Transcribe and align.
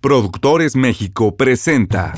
Productores 0.00 0.76
México 0.76 1.34
presenta. 1.34 2.14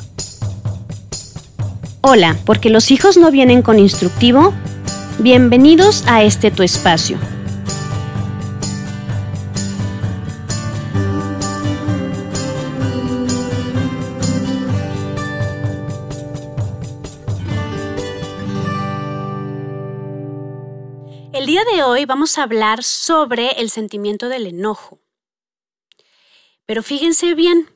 Hola, 2.03 2.37
porque 2.45 2.69
los 2.69 2.91
hijos 2.91 3.17
no 3.17 3.31
vienen 3.31 3.63
con 3.63 3.79
instructivo. 3.79 4.53
Bienvenidos 5.19 6.05
a 6.07 6.23
este 6.23 6.51
tu 6.51 6.63
espacio. 6.63 7.19
El 21.33 21.47
día 21.47 21.63
de 21.75 21.83
hoy 21.83 22.05
vamos 22.05 22.37
a 22.37 22.43
hablar 22.43 22.83
sobre 22.83 23.53
el 23.53 23.71
sentimiento 23.71 24.29
del 24.29 24.47
enojo. 24.47 25.01
Pero 26.71 26.85
fíjense 26.85 27.35
bien, 27.35 27.69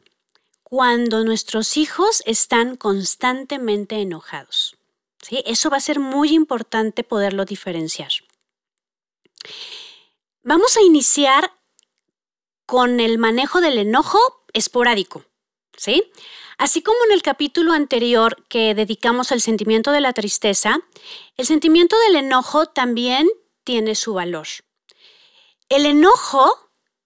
cuando 0.63 1.25
nuestros 1.25 1.77
hijos 1.77 2.23
están 2.27 2.77
constantemente 2.77 3.97
enojados. 3.97 4.77
¿sí? 5.21 5.43
Eso 5.47 5.69
va 5.69 5.79
a 5.79 5.81
ser 5.81 5.99
muy 5.99 6.33
importante 6.33 7.03
poderlo 7.03 7.45
diferenciar. 7.45 8.13
Vamos 10.45 10.77
a 10.77 10.83
iniciar 10.83 11.51
con 12.67 13.01
el 13.01 13.19
manejo 13.19 13.61
del 13.61 13.79
enojo 13.79 14.21
esporádico. 14.53 15.25
¿sí? 15.77 16.13
Así 16.57 16.81
como 16.81 16.99
en 17.07 17.15
el 17.15 17.23
capítulo 17.23 17.73
anterior 17.73 18.47
que 18.49 18.77
dedicamos 18.77 19.33
al 19.33 19.41
sentimiento 19.41 19.91
de 19.91 20.03
la 20.03 20.13
tristeza, 20.13 20.79
el 21.37 21.47
sentimiento 21.47 21.99
del 21.99 22.15
enojo 22.15 22.67
también 22.67 23.29
tiene 23.65 23.97
su 23.97 24.15
valor. 24.15 24.47
El 25.69 25.85
enojo 25.85 26.64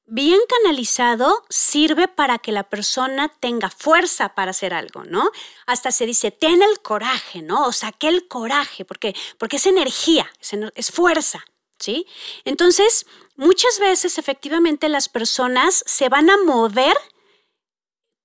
bien 0.09 0.41
canalizado 0.49 1.45
sirve 1.51 2.09
para 2.09 2.39
que 2.39 2.51
la 2.51 2.65
persona 2.65 3.29
tenga 3.41 3.71
fuerza 3.71 4.35
para 4.35 4.51
hacer 4.51 4.73
algo, 4.73 5.05
¿no? 5.05 5.31
Hasta 5.67 5.93
se 5.93 6.07
dice, 6.07 6.31
ten 6.31 6.63
el 6.63 6.81
coraje, 6.81 7.43
¿no? 7.43 7.67
O 7.67 7.73
saque 7.73 8.09
el 8.09 8.27
coraje, 8.27 8.85
porque, 8.85 9.15
porque 9.39 9.57
es 9.57 9.67
energía, 9.67 10.31
es, 10.75 10.91
fuerza, 10.91 11.45
¿sí? 11.79 12.07
Entonces, 12.45 13.07
muchas 13.37 13.79
veces 13.79 14.19
efectivamente 14.19 14.89
las 14.89 15.09
personas 15.09 15.85
se 15.87 16.09
van 16.09 16.31
a 16.31 16.39
mover 16.39 16.97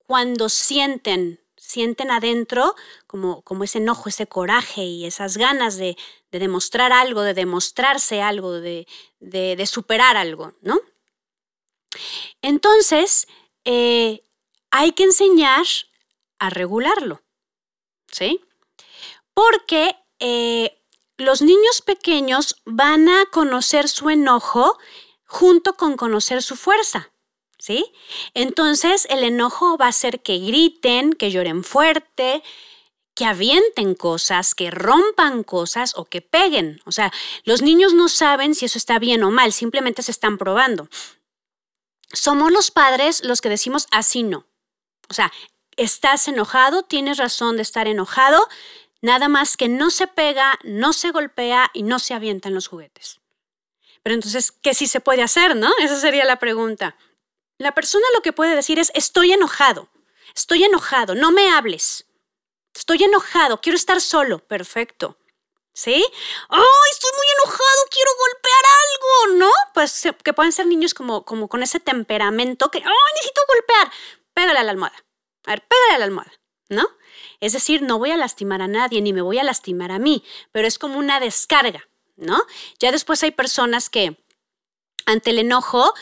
cuando 0.06 0.48
sienten, 0.48 1.40
sienten 1.56 2.10
adentro 2.10 2.74
como, 3.06 3.42
como 3.42 3.64
ese 3.64 3.78
enojo, 3.78 4.08
ese 4.08 4.26
coraje 4.26 4.84
y 4.84 5.04
esas 5.04 5.36
ganas 5.36 5.76
de, 5.76 5.96
demostrar 6.30 6.92
algo, 6.92 7.22
de 7.22 7.32
demostrarse 7.32 8.20
algo, 8.20 8.54
de 8.54 8.86
superar 9.66 10.16
algo, 10.16 10.54
¿no? 10.62 10.80
Entonces, 12.42 13.26
eh, 13.64 14.22
hay 14.70 14.92
que 14.92 15.04
enseñar 15.04 15.64
a 16.38 16.50
regularlo, 16.50 17.22
¿sí? 18.10 18.40
Porque 19.32 19.96
eh, 20.18 20.80
los 21.16 21.42
niños 21.42 21.80
pequeños 21.82 22.56
van 22.64 23.08
a 23.08 23.26
conocer 23.26 23.88
su 23.88 24.10
enojo 24.10 24.78
junto 25.24 25.74
con 25.74 25.96
conocer 25.96 26.42
su 26.42 26.56
fuerza, 26.56 27.10
¿sí? 27.58 27.92
Entonces, 28.34 29.06
el 29.10 29.24
enojo 29.24 29.76
va 29.78 29.86
a 29.86 29.90
hacer 29.90 30.22
que 30.22 30.38
griten, 30.38 31.12
que 31.12 31.30
lloren 31.30 31.64
fuerte, 31.64 32.42
que 33.14 33.24
avienten 33.24 33.94
cosas, 33.94 34.54
que 34.54 34.70
rompan 34.70 35.44
cosas 35.44 35.94
o 35.96 36.04
que 36.04 36.20
peguen. 36.20 36.80
O 36.84 36.92
sea, 36.92 37.12
los 37.44 37.62
niños 37.62 37.94
no 37.94 38.08
saben 38.08 38.54
si 38.54 38.64
eso 38.66 38.76
está 38.76 38.98
bien 38.98 39.22
o 39.22 39.30
mal, 39.30 39.52
simplemente 39.52 40.02
se 40.02 40.10
están 40.10 40.36
probando 40.36 40.88
somos 42.14 42.52
los 42.52 42.70
padres 42.70 43.22
los 43.24 43.40
que 43.40 43.48
decimos 43.48 43.86
así 43.90 44.22
no. 44.22 44.46
O 45.08 45.14
sea, 45.14 45.32
estás 45.76 46.28
enojado, 46.28 46.82
tienes 46.82 47.18
razón 47.18 47.56
de 47.56 47.62
estar 47.62 47.88
enojado, 47.88 48.48
nada 49.02 49.28
más 49.28 49.56
que 49.56 49.68
no 49.68 49.90
se 49.90 50.06
pega, 50.06 50.58
no 50.62 50.92
se 50.92 51.10
golpea 51.10 51.70
y 51.74 51.82
no 51.82 51.98
se 51.98 52.14
avientan 52.14 52.54
los 52.54 52.68
juguetes. 52.68 53.20
Pero 54.02 54.14
entonces, 54.14 54.52
¿qué 54.52 54.74
sí 54.74 54.86
se 54.86 55.00
puede 55.00 55.22
hacer, 55.22 55.56
no? 55.56 55.72
Esa 55.78 55.98
sería 55.98 56.24
la 56.24 56.38
pregunta. 56.38 56.96
La 57.58 57.72
persona 57.72 58.04
lo 58.14 58.22
que 58.22 58.32
puede 58.32 58.54
decir 58.54 58.78
es, 58.78 58.90
estoy 58.94 59.32
enojado, 59.32 59.88
estoy 60.34 60.64
enojado, 60.64 61.14
no 61.14 61.32
me 61.32 61.50
hables. 61.50 62.06
Estoy 62.74 63.04
enojado, 63.04 63.60
quiero 63.60 63.76
estar 63.76 64.00
solo. 64.00 64.40
Perfecto. 64.40 65.16
¿Sí? 65.74 66.04
¡Ay, 66.48 66.90
estoy 66.92 67.10
muy 67.16 67.26
enojado! 67.34 67.80
¡Quiero 67.90 68.10
golpear 68.16 68.64
algo! 68.80 69.38
¿No? 69.38 69.50
Pues 69.74 70.08
que 70.22 70.32
pueden 70.32 70.52
ser 70.52 70.66
niños 70.66 70.94
como, 70.94 71.24
como 71.24 71.48
con 71.48 71.64
ese 71.64 71.80
temperamento 71.80 72.70
que 72.70 72.78
¡ay, 72.78 73.12
necesito 73.14 73.40
golpear! 73.48 73.92
Pégale 74.32 74.60
a 74.60 74.62
la 74.62 74.70
almohada. 74.70 75.04
A 75.46 75.50
ver, 75.50 75.66
pégale 75.66 75.94
a 75.94 75.98
la 75.98 76.04
almohada. 76.04 76.32
¿No? 76.68 76.88
Es 77.40 77.52
decir, 77.52 77.82
no 77.82 77.98
voy 77.98 78.10
a 78.10 78.16
lastimar 78.16 78.62
a 78.62 78.68
nadie 78.68 79.02
ni 79.02 79.12
me 79.12 79.20
voy 79.20 79.38
a 79.38 79.44
lastimar 79.44 79.90
a 79.90 79.98
mí, 79.98 80.24
pero 80.50 80.66
es 80.66 80.78
como 80.78 80.98
una 80.98 81.20
descarga, 81.20 81.86
¿no? 82.16 82.42
Ya 82.78 82.90
después 82.90 83.22
hay 83.22 83.32
personas 83.32 83.90
que 83.90 84.16
ante 85.04 85.30
el 85.30 85.38
enojo 85.38 85.92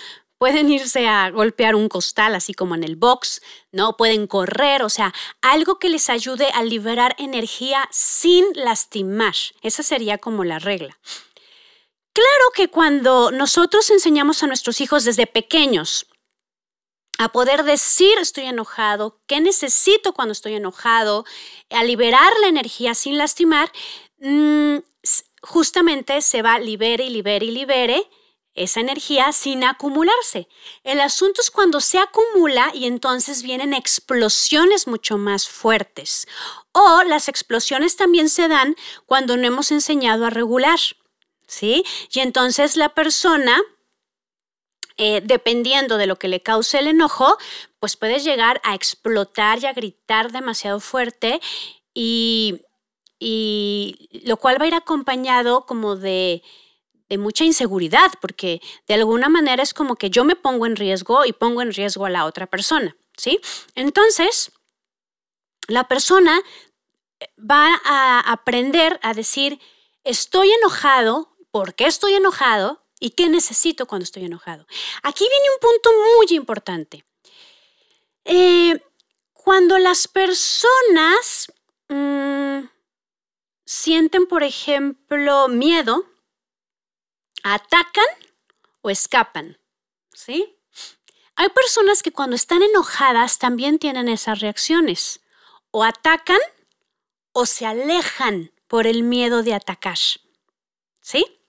pueden 0.43 0.73
irse 0.73 1.07
a 1.07 1.31
golpear 1.31 1.77
un 1.77 1.89
costal, 1.89 2.35
así 2.35 2.53
como 2.53 2.75
en 2.75 2.83
el 2.83 2.97
box, 2.97 3.41
¿no? 3.71 3.97
Pueden 3.97 4.27
correr, 4.27 4.83
o 4.83 4.89
sea, 4.89 5.15
algo 5.41 5.79
que 5.79 5.89
les 5.89 6.11
ayude 6.11 6.49
a 6.53 6.65
liberar 6.65 7.15
energía 7.17 7.89
sin 7.93 8.47
lastimar. 8.55 9.37
Esa 9.61 9.85
sería 9.85 10.19
como 10.19 10.43
la 10.43 10.59
regla. 10.59 10.99
Claro 12.13 12.51
que 12.57 12.67
cuando 12.67 13.31
nosotros 13.31 13.89
enseñamos 13.91 14.43
a 14.43 14.49
nuestros 14.49 14.81
hijos 14.81 15.05
desde 15.05 15.29
pequeños 15.29 16.09
a 17.21 17.29
poder 17.29 17.63
decir 17.63 18.19
estoy 18.19 18.47
enojado, 18.47 19.21
qué 19.29 19.41
necesito 19.41 20.13
cuando 20.13 20.33
estoy 20.33 20.55
enojado, 20.55 21.25
a 21.71 21.85
liberar 21.85 22.33
la 22.41 22.49
energía 22.49 22.97
sin 22.97 23.17
lastimar, 23.17 23.71
mm, 24.19 24.79
justamente 25.41 26.21
se 26.21 26.43
va 26.43 26.59
libere 26.59 27.05
y 27.05 27.11
libere 27.11 27.47
y 27.47 27.53
libere 27.53 28.11
esa 28.55 28.81
energía 28.81 29.33
sin 29.33 29.65
acumularse. 29.65 30.49
El 30.85 31.01
asunto 31.01 31.41
es 31.41 31.51
cuando 31.51 31.81
se 31.81 31.99
acumula 31.99 32.71
y 32.75 32.87
entonces 32.87 33.43
vienen 33.43 33.73
explosiones 33.73 34.87
mucho 34.87 35.17
más 35.17 35.49
fuertes. 35.49 36.27
O 36.73 37.03
las 37.05 37.29
explosiones 37.29 37.97
también 37.97 38.29
se 38.29 38.49
dan 38.49 38.77
cuando 39.07 39.37
no 39.37 39.47
hemos 39.47 39.73
enseñado 39.73 40.27
a 40.27 40.31
regular. 40.31 40.79
¿Sí? 41.47 41.85
Y 42.13 42.21
entonces 42.21 42.77
la 42.77 42.91
persona, 42.91 43.61
eh, 44.97 45.21
dependiendo 45.23 45.99
de 45.99 46.07
lo 46.07 46.17
que 46.17 46.29
le 46.29 46.43
cause 46.43 46.79
el 46.79 46.87
enojo, 46.87 47.37
pues 47.79 47.97
puede 47.97 48.21
llegar 48.21 48.61
a 48.65 48.75
explotar 48.75 49.63
y 49.63 49.67
a 49.67 49.73
gritar 49.73 50.33
demasiado 50.33 50.81
fuerte 50.81 51.41
y, 51.93 52.63
y 53.19 54.23
lo 54.25 54.39
cual 54.39 54.59
va 54.61 54.65
a 54.65 54.69
ir 54.69 54.75
acompañado 54.75 55.67
como 55.67 55.97
de 55.97 56.43
de 57.13 57.19
mucha 57.19 57.45
inseguridad, 57.45 58.11
porque 58.23 58.63
de 58.89 58.95
alguna 58.95 59.29
manera 59.29 59.63
es 59.63 59.75
como 59.75 59.97
que 59.97 60.09
yo 60.09 60.25
me 60.25 60.35
pongo 60.35 60.65
en 60.65 60.77
riesgo 60.77 61.27
y 61.27 61.35
pongo 61.35 61.61
en 61.61 61.71
riesgo 61.71 62.07
a 62.07 62.11
la 62.11 62.25
otra 62.25 62.47
persona, 62.47 62.97
¿sí? 63.19 63.39
Entonces, 63.75 64.51
la 65.69 65.87
persona 65.89 66.41
eh, 67.21 67.29
va 67.39 67.69
a 67.85 68.21
aprender 68.21 68.99
a 69.03 69.13
decir, 69.13 69.61
estoy 70.05 70.51
enojado, 70.53 71.37
¿por 71.51 71.75
qué 71.75 71.85
estoy 71.85 72.15
enojado? 72.15 72.83
¿Y 72.99 73.11
qué 73.11 73.29
necesito 73.29 73.85
cuando 73.85 74.05
estoy 74.05 74.25
enojado? 74.25 74.67
Aquí 75.03 75.29
viene 75.29 75.49
un 75.53 75.61
punto 75.61 75.91
muy 76.17 76.35
importante. 76.35 77.05
Eh, 78.25 78.81
cuando 79.35 79.79
las 79.79 80.09
personas 80.09 81.53
mm, 81.91 82.61
sienten, 83.67 84.27
por 84.27 84.45
ejemplo, 84.45 85.49
miedo, 85.49 86.07
atacan 87.43 88.07
o 88.81 88.91
escapan, 88.91 89.59
¿sí? 90.13 90.59
Hay 91.37 91.49
personas 91.49 92.03
que 92.03 92.13
cuando 92.13 92.37
están 92.37 92.63
enojadas 92.63 93.39
también 93.39 93.79
tienen 93.79 94.09
esas 94.09 94.41
reacciones. 94.41 95.21
O 95.71 95.85
atacan 95.85 96.39
o 97.33 97.47
se 97.47 97.67
alejan 97.67 98.53
por 98.67 98.87
el 98.87 99.03
miedo 99.03 99.43
de 99.43 99.55
atacar, 99.55 99.99
¿sí? 101.01 101.41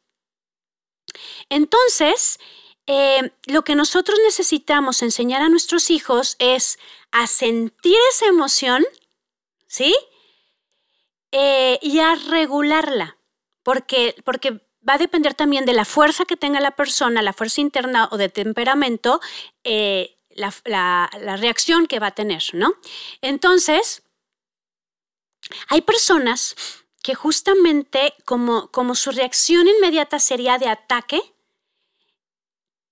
Entonces, 1.49 2.39
eh, 2.87 3.31
lo 3.45 3.63
que 3.63 3.75
nosotros 3.75 4.17
necesitamos 4.23 5.01
enseñar 5.01 5.41
a 5.41 5.49
nuestros 5.49 5.89
hijos 5.89 6.35
es 6.39 6.79
a 7.11 7.27
sentir 7.27 7.97
esa 8.11 8.25
emoción, 8.27 8.85
¿sí? 9.67 9.95
Eh, 11.31 11.79
y 11.81 11.99
a 11.99 12.15
regularla, 12.15 13.17
porque, 13.63 14.15
porque 14.23 14.61
va 14.87 14.95
a 14.95 14.97
depender 14.97 15.33
también 15.33 15.65
de 15.65 15.73
la 15.73 15.85
fuerza 15.85 16.25
que 16.25 16.37
tenga 16.37 16.59
la 16.59 16.71
persona, 16.71 17.21
la 17.21 17.33
fuerza 17.33 17.61
interna 17.61 18.09
o 18.11 18.17
de 18.17 18.29
temperamento, 18.29 19.21
eh, 19.63 20.17
la, 20.35 21.09
reacción 21.37 21.87
que 21.87 21.99
va 21.99 22.07
a 22.07 22.15
tener, 22.15 22.43
¿no? 22.53 22.73
Entonces, 23.21 24.03
hay 25.69 25.81
personas 25.81 26.55
que 27.01 27.15
justamente 27.15 28.13
como, 28.25 28.69
como 28.71 28.95
su 28.95 29.11
reacción 29.11 29.67
inmediata 29.67 30.19
sería 30.19 30.57
de 30.57 30.69
ataque, 30.69 31.21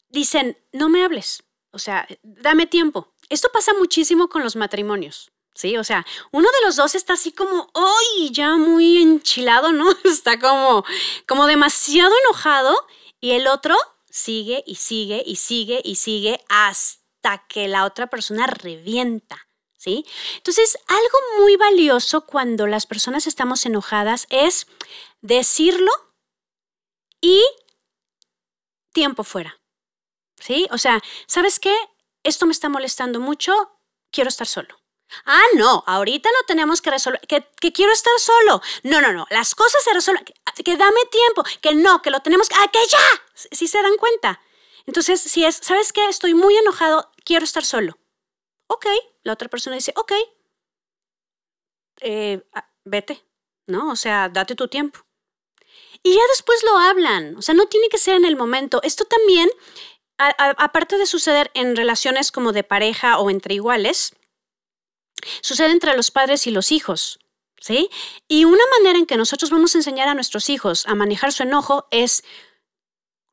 dicen, 0.09 0.57
no 0.73 0.89
me 0.89 1.03
hables, 1.03 1.43
o 1.71 1.79
sea, 1.79 2.07
dame 2.21 2.67
tiempo, 2.67 3.13
Esto 3.29 3.49
pasa 3.53 3.73
muchísimo 3.73 4.27
con 4.27 4.43
los 4.43 4.57
matrimonios. 4.57 5.30
Sí, 5.53 5.77
o 5.77 5.83
sea, 5.83 6.05
uno 6.31 6.47
de 6.47 6.65
los 6.65 6.77
dos 6.77 6.95
está 6.95 7.13
así 7.13 7.31
como, 7.31 7.69
¡ay! 7.73 8.31
Ya 8.31 8.55
muy 8.55 8.97
enchilado, 9.01 9.71
¿no? 9.71 9.89
Está 10.05 10.39
como, 10.39 10.85
como 11.27 11.45
demasiado 11.45 12.11
enojado 12.25 12.75
y 13.19 13.31
el 13.31 13.47
otro 13.47 13.75
sigue 14.09 14.63
y 14.65 14.75
sigue 14.75 15.23
y 15.25 15.35
sigue 15.35 15.81
y 15.83 15.95
sigue 15.95 16.43
hasta 16.49 17.45
que 17.47 17.67
la 17.67 17.85
otra 17.85 18.07
persona 18.07 18.47
revienta. 18.47 19.47
¿Sí? 19.77 20.05
Entonces, 20.35 20.77
algo 20.87 21.17
muy 21.39 21.55
valioso 21.55 22.27
cuando 22.27 22.67
las 22.67 22.85
personas 22.85 23.25
estamos 23.25 23.65
enojadas 23.65 24.27
es 24.29 24.67
decirlo 25.21 25.91
y 27.19 27.43
tiempo 28.93 29.23
fuera. 29.23 29.59
¿Sí? 30.39 30.67
O 30.71 30.77
sea, 30.77 31.01
¿sabes 31.25 31.59
qué? 31.59 31.75
Esto 32.23 32.45
me 32.45 32.51
está 32.51 32.69
molestando 32.69 33.19
mucho, 33.19 33.53
quiero 34.11 34.27
estar 34.27 34.45
solo. 34.45 34.80
Ah, 35.25 35.43
no, 35.55 35.83
ahorita 35.87 36.29
lo 36.29 36.45
tenemos 36.45 36.81
que 36.81 36.91
resolver, 36.91 37.21
que, 37.21 37.43
quiero 37.71 37.91
estar 37.91 38.13
solo. 38.19 38.61
No, 38.83 39.01
no, 39.01 39.11
no, 39.13 39.27
las 39.29 39.55
cosas 39.55 39.83
se 39.83 39.93
resuelven, 39.93 40.25
que, 40.25 40.77
dame 40.77 40.99
tiempo, 41.11 41.43
que 41.61 41.73
no, 41.75 42.01
que 42.01 42.11
lo 42.11 42.19
tenemos 42.21 42.49
que, 42.49 42.55
ah, 42.55 42.69
que 42.71 42.79
ya, 42.89 42.99
si 43.33 43.67
se 43.67 43.81
dan 43.81 43.97
cuenta. 43.97 44.41
Entonces, 44.85 45.21
si 45.21 45.45
es, 45.45 45.57
¿sabes 45.57 45.93
qué? 45.93 46.07
Estoy 46.07 46.33
muy 46.33 46.55
enojado, 46.57 47.11
quiero 47.23 47.45
estar 47.45 47.63
solo. 47.63 47.97
Ok, 48.67 48.85
la 49.23 49.33
otra 49.33 49.49
persona 49.49 49.75
dice, 49.75 49.93
ok, 49.95 50.13
eh, 52.01 52.43
ah, 52.53 52.69
vete, 52.83 53.23
¿no? 53.67 53.91
O 53.91 53.95
sea, 53.95 54.29
date 54.29 54.55
tu 54.55 54.67
tiempo. 54.67 54.99
Y 56.03 56.15
ya 56.15 56.21
después 56.29 56.63
lo 56.63 56.77
hablan, 56.77 57.35
o 57.37 57.41
sea, 57.41 57.53
no 57.53 57.67
tiene 57.67 57.89
que 57.89 57.97
ser 57.97 58.15
en 58.15 58.25
el 58.25 58.35
momento. 58.35 58.81
Esto 58.83 59.05
también, 59.05 59.49
aparte 60.17 60.97
de 60.97 61.05
suceder 61.05 61.51
en 61.53 61.75
relaciones 61.75 62.31
como 62.31 62.53
de 62.53 62.63
pareja 62.63 63.19
o 63.19 63.29
entre 63.29 63.53
iguales, 63.53 64.15
sucede 65.41 65.71
entre 65.71 65.95
los 65.95 66.11
padres 66.11 66.47
y 66.47 66.51
los 66.51 66.71
hijos. 66.71 67.19
¿Sí? 67.59 67.91
Y 68.27 68.45
una 68.45 68.63
manera 68.79 68.97
en 68.97 69.05
que 69.05 69.17
nosotros 69.17 69.51
vamos 69.51 69.75
a 69.75 69.77
enseñar 69.77 70.07
a 70.07 70.15
nuestros 70.15 70.49
hijos 70.49 70.87
a 70.87 70.95
manejar 70.95 71.31
su 71.31 71.43
enojo 71.43 71.87
es 71.91 72.23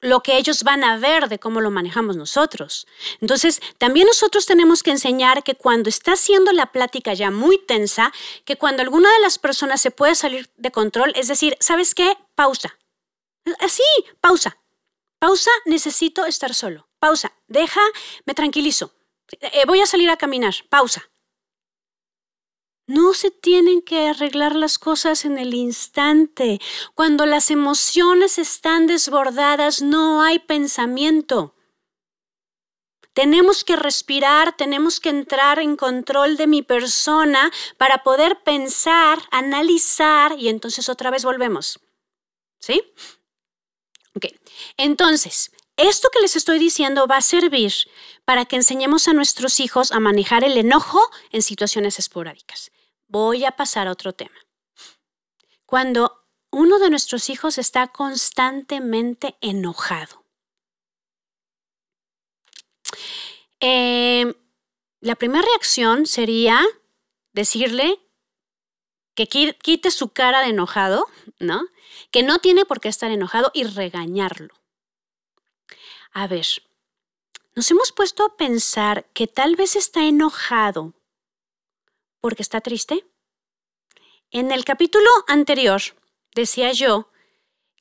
lo 0.00 0.22
que 0.22 0.36
ellos 0.36 0.62
van 0.62 0.84
a 0.84 0.98
ver 0.98 1.28
de 1.28 1.38
cómo 1.38 1.60
lo 1.60 1.70
manejamos 1.70 2.16
nosotros. 2.16 2.86
Entonces, 3.20 3.60
también 3.78 4.06
nosotros 4.06 4.46
tenemos 4.46 4.82
que 4.82 4.90
enseñar 4.90 5.42
que 5.42 5.54
cuando 5.54 5.88
está 5.88 6.12
haciendo 6.12 6.52
la 6.52 6.72
plática 6.72 7.14
ya 7.14 7.30
muy 7.30 7.58
tensa, 7.58 8.12
que 8.44 8.56
cuando 8.56 8.82
alguna 8.82 9.12
de 9.12 9.20
las 9.20 9.38
personas 9.38 9.80
se 9.80 9.90
puede 9.90 10.14
salir 10.14 10.50
de 10.56 10.70
control, 10.70 11.12
es 11.16 11.28
decir, 11.28 11.56
¿sabes 11.60 11.94
qué? 11.94 12.16
Pausa. 12.34 12.78
Así, 13.60 13.82
pausa. 14.20 14.58
Pausa, 15.18 15.50
necesito 15.64 16.26
estar 16.26 16.54
solo. 16.54 16.88
Pausa, 17.00 17.32
deja, 17.48 17.80
me 18.24 18.34
tranquilizo. 18.34 18.92
Eh, 19.40 19.64
voy 19.66 19.80
a 19.80 19.86
salir 19.86 20.10
a 20.10 20.16
caminar. 20.16 20.54
Pausa. 20.68 21.10
No 22.88 23.12
se 23.12 23.30
tienen 23.30 23.82
que 23.82 24.08
arreglar 24.08 24.56
las 24.56 24.78
cosas 24.78 25.26
en 25.26 25.36
el 25.36 25.52
instante. 25.52 26.58
Cuando 26.94 27.26
las 27.26 27.50
emociones 27.50 28.38
están 28.38 28.86
desbordadas, 28.86 29.82
no 29.82 30.22
hay 30.22 30.38
pensamiento. 30.38 31.54
Tenemos 33.12 33.62
que 33.62 33.76
respirar, 33.76 34.56
tenemos 34.56 35.00
que 35.00 35.10
entrar 35.10 35.58
en 35.58 35.76
control 35.76 36.38
de 36.38 36.46
mi 36.46 36.62
persona 36.62 37.52
para 37.76 38.02
poder 38.02 38.42
pensar, 38.42 39.18
analizar 39.30 40.38
y 40.38 40.48
entonces 40.48 40.88
otra 40.88 41.10
vez 41.10 41.24
volvemos. 41.24 41.80
¿Sí? 42.58 42.82
Ok. 44.14 44.28
Entonces, 44.78 45.50
esto 45.76 46.08
que 46.10 46.20
les 46.20 46.36
estoy 46.36 46.58
diciendo 46.58 47.06
va 47.06 47.18
a 47.18 47.22
servir 47.22 47.74
para 48.24 48.46
que 48.46 48.56
enseñemos 48.56 49.08
a 49.08 49.12
nuestros 49.12 49.60
hijos 49.60 49.92
a 49.92 50.00
manejar 50.00 50.42
el 50.42 50.56
enojo 50.56 51.00
en 51.32 51.42
situaciones 51.42 51.98
esporádicas. 51.98 52.72
Voy 53.08 53.44
a 53.44 53.52
pasar 53.52 53.88
a 53.88 53.92
otro 53.92 54.12
tema. 54.12 54.38
Cuando 55.64 56.26
uno 56.50 56.78
de 56.78 56.90
nuestros 56.90 57.30
hijos 57.30 57.58
está 57.58 57.88
constantemente 57.88 59.36
enojado. 59.40 60.24
Eh, 63.60 64.34
la 65.00 65.14
primera 65.16 65.42
reacción 65.42 66.06
sería 66.06 66.64
decirle 67.32 67.98
que 69.14 69.26
quite 69.26 69.90
su 69.90 70.10
cara 70.10 70.40
de 70.42 70.50
enojado, 70.50 71.06
¿no? 71.40 71.62
Que 72.10 72.22
no 72.22 72.38
tiene 72.38 72.64
por 72.64 72.80
qué 72.80 72.88
estar 72.88 73.10
enojado 73.10 73.50
y 73.52 73.64
regañarlo. 73.64 74.54
A 76.12 76.26
ver, 76.26 76.46
nos 77.54 77.70
hemos 77.70 77.90
puesto 77.90 78.24
a 78.24 78.36
pensar 78.36 79.06
que 79.12 79.26
tal 79.26 79.56
vez 79.56 79.76
está 79.76 80.04
enojado 80.04 80.94
porque 82.20 82.42
está 82.42 82.60
triste? 82.60 83.04
En 84.30 84.52
el 84.52 84.64
capítulo 84.64 85.08
anterior 85.26 85.80
decía 86.34 86.72
yo 86.72 87.10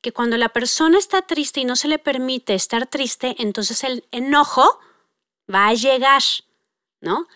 que 0.00 0.12
cuando 0.12 0.36
la 0.36 0.48
persona 0.48 0.98
está 0.98 1.22
triste 1.22 1.60
y 1.60 1.64
no 1.64 1.76
se 1.76 1.88
le 1.88 1.98
permite 1.98 2.54
estar 2.54 2.86
triste, 2.86 3.34
entonces 3.38 3.84
el 3.84 4.04
enojo 4.10 4.78
va 5.52 5.68
a 5.68 5.74
llegar, 5.74 6.22
¿no? 7.00 7.26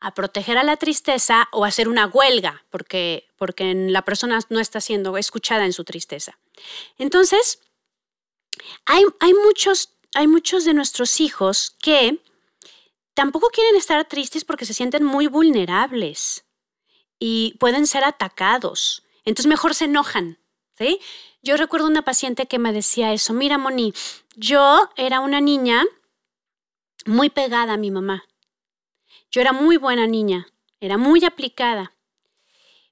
A 0.00 0.14
proteger 0.14 0.56
a 0.58 0.64
la 0.64 0.76
tristeza 0.76 1.48
o 1.52 1.64
a 1.64 1.68
hacer 1.68 1.88
una 1.88 2.06
huelga, 2.06 2.64
porque, 2.70 3.28
porque 3.36 3.74
la 3.74 4.02
persona 4.02 4.40
no 4.48 4.60
está 4.60 4.80
siendo 4.80 5.16
escuchada 5.16 5.64
en 5.64 5.72
su 5.72 5.84
tristeza. 5.84 6.38
Entonces, 6.98 7.60
hay, 8.86 9.04
hay, 9.20 9.34
muchos, 9.34 9.90
hay 10.14 10.26
muchos 10.26 10.64
de 10.64 10.74
nuestros 10.74 11.20
hijos 11.20 11.76
que 11.82 12.18
tampoco 13.14 13.48
quieren 13.48 13.76
estar 13.76 14.04
tristes 14.08 14.44
porque 14.44 14.66
se 14.66 14.74
sienten 14.74 15.04
muy 15.04 15.26
vulnerables 15.26 16.41
y 17.24 17.54
pueden 17.60 17.86
ser 17.86 18.02
atacados. 18.02 19.04
Entonces 19.24 19.48
mejor 19.48 19.76
se 19.76 19.84
enojan, 19.84 20.40
¿sí? 20.76 20.98
Yo 21.40 21.56
recuerdo 21.56 21.86
una 21.86 22.02
paciente 22.02 22.46
que 22.46 22.58
me 22.58 22.72
decía 22.72 23.12
eso, 23.12 23.32
mira 23.32 23.58
Moni, 23.58 23.94
yo 24.34 24.90
era 24.96 25.20
una 25.20 25.40
niña 25.40 25.84
muy 27.06 27.30
pegada 27.30 27.74
a 27.74 27.76
mi 27.76 27.92
mamá. 27.92 28.24
Yo 29.30 29.40
era 29.40 29.52
muy 29.52 29.76
buena 29.76 30.08
niña, 30.08 30.48
era 30.80 30.98
muy 30.98 31.24
aplicada, 31.24 31.92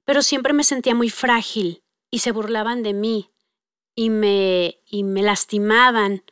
pero 0.04 0.22
siempre 0.22 0.52
me 0.52 0.62
sentía 0.62 0.94
muy 0.94 1.10
frágil 1.10 1.82
y 2.08 2.20
se 2.20 2.30
burlaban 2.30 2.84
de 2.84 2.92
mí 2.92 3.32
y 3.96 4.10
me, 4.10 4.78
y 4.86 5.02
me 5.02 5.22
lastimaban 5.22 6.22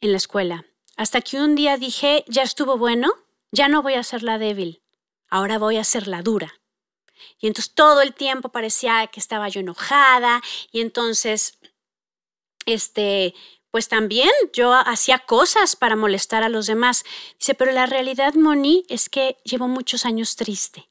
en 0.00 0.12
la 0.12 0.16
escuela. 0.16 0.64
Hasta 0.96 1.20
que 1.20 1.36
un 1.36 1.54
día 1.54 1.76
dije, 1.76 2.24
ya 2.28 2.44
estuvo 2.44 2.78
bueno, 2.78 3.12
ya 3.52 3.68
no 3.68 3.82
voy 3.82 3.92
a 3.92 4.04
ser 4.04 4.22
la 4.22 4.38
débil, 4.38 4.80
ahora 5.28 5.58
voy 5.58 5.76
a 5.76 5.84
ser 5.84 6.08
la 6.08 6.22
dura. 6.22 6.59
Y 7.38 7.46
entonces 7.46 7.74
todo 7.74 8.00
el 8.02 8.14
tiempo 8.14 8.50
parecía 8.50 9.06
que 9.08 9.20
estaba 9.20 9.48
yo 9.48 9.60
enojada 9.60 10.42
y 10.72 10.80
entonces, 10.80 11.58
este, 12.66 13.34
pues 13.70 13.88
también 13.88 14.30
yo 14.52 14.72
hacía 14.72 15.20
cosas 15.20 15.76
para 15.76 15.96
molestar 15.96 16.42
a 16.42 16.48
los 16.48 16.66
demás. 16.66 17.04
Dice, 17.38 17.54
pero 17.54 17.72
la 17.72 17.86
realidad, 17.86 18.34
Moni, 18.34 18.84
es 18.88 19.08
que 19.08 19.38
llevo 19.44 19.68
muchos 19.68 20.04
años 20.04 20.36
triste. 20.36 20.88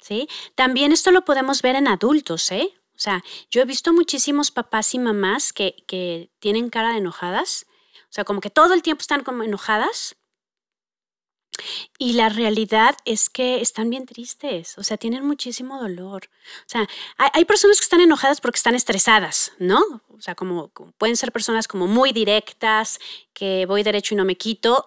¿Sí? 0.00 0.28
También 0.54 0.92
esto 0.92 1.10
lo 1.12 1.24
podemos 1.24 1.62
ver 1.62 1.76
en 1.76 1.88
adultos, 1.88 2.52
¿eh? 2.52 2.74
O 2.94 2.98
sea, 2.98 3.24
yo 3.50 3.62
he 3.62 3.64
visto 3.64 3.92
muchísimos 3.92 4.50
papás 4.50 4.94
y 4.94 4.98
mamás 4.98 5.52
que, 5.54 5.76
que 5.86 6.30
tienen 6.40 6.68
cara 6.68 6.92
de 6.92 6.98
enojadas. 6.98 7.66
O 8.04 8.12
sea, 8.12 8.24
como 8.24 8.40
que 8.40 8.50
todo 8.50 8.74
el 8.74 8.82
tiempo 8.82 9.00
están 9.00 9.24
como 9.24 9.42
enojadas 9.42 10.16
y 11.98 12.14
la 12.14 12.28
realidad 12.28 12.96
es 13.04 13.30
que 13.30 13.60
están 13.60 13.90
bien 13.90 14.06
tristes, 14.06 14.76
o 14.78 14.82
sea, 14.82 14.96
tienen 14.96 15.24
muchísimo 15.24 15.80
dolor. 15.80 16.28
O 16.60 16.68
sea, 16.68 16.88
hay, 17.16 17.44
personas 17.44 17.78
que 17.78 17.84
están 17.84 18.00
enojadas 18.00 18.40
porque 18.40 18.56
están 18.56 18.74
estresadas, 18.74 19.52
¿no? 19.58 19.80
O 20.08 20.20
sea, 20.20 20.34
como, 20.34 20.70
pueden 20.98 21.16
ser 21.16 21.32
personas 21.32 21.68
como 21.68 21.86
muy 21.86 22.12
directas, 22.12 22.98
que 23.32 23.66
voy 23.66 23.82
derecho 23.82 24.14
y 24.14 24.16
no 24.16 24.24
me 24.24 24.36
quito, 24.36 24.86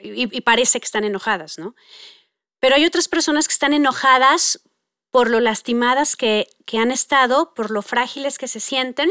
y, 0.00 0.40
parece 0.42 0.80
que 0.80 0.86
están 0.86 1.04
enojadas, 1.04 1.58
¿no? 1.58 1.74
Pero 2.60 2.74
hay 2.74 2.84
otras 2.84 3.08
personas 3.08 3.46
que 3.46 3.52
están 3.52 3.72
enojadas 3.72 4.60
por 5.10 5.30
lo 5.30 5.40
lastimadas 5.40 6.16
que, 6.16 6.48
que 6.66 6.78
han 6.78 6.90
estado, 6.90 7.54
por 7.54 7.70
lo 7.70 7.82
frágiles 7.82 8.38
que 8.38 8.48
se 8.48 8.60
sienten, 8.60 9.10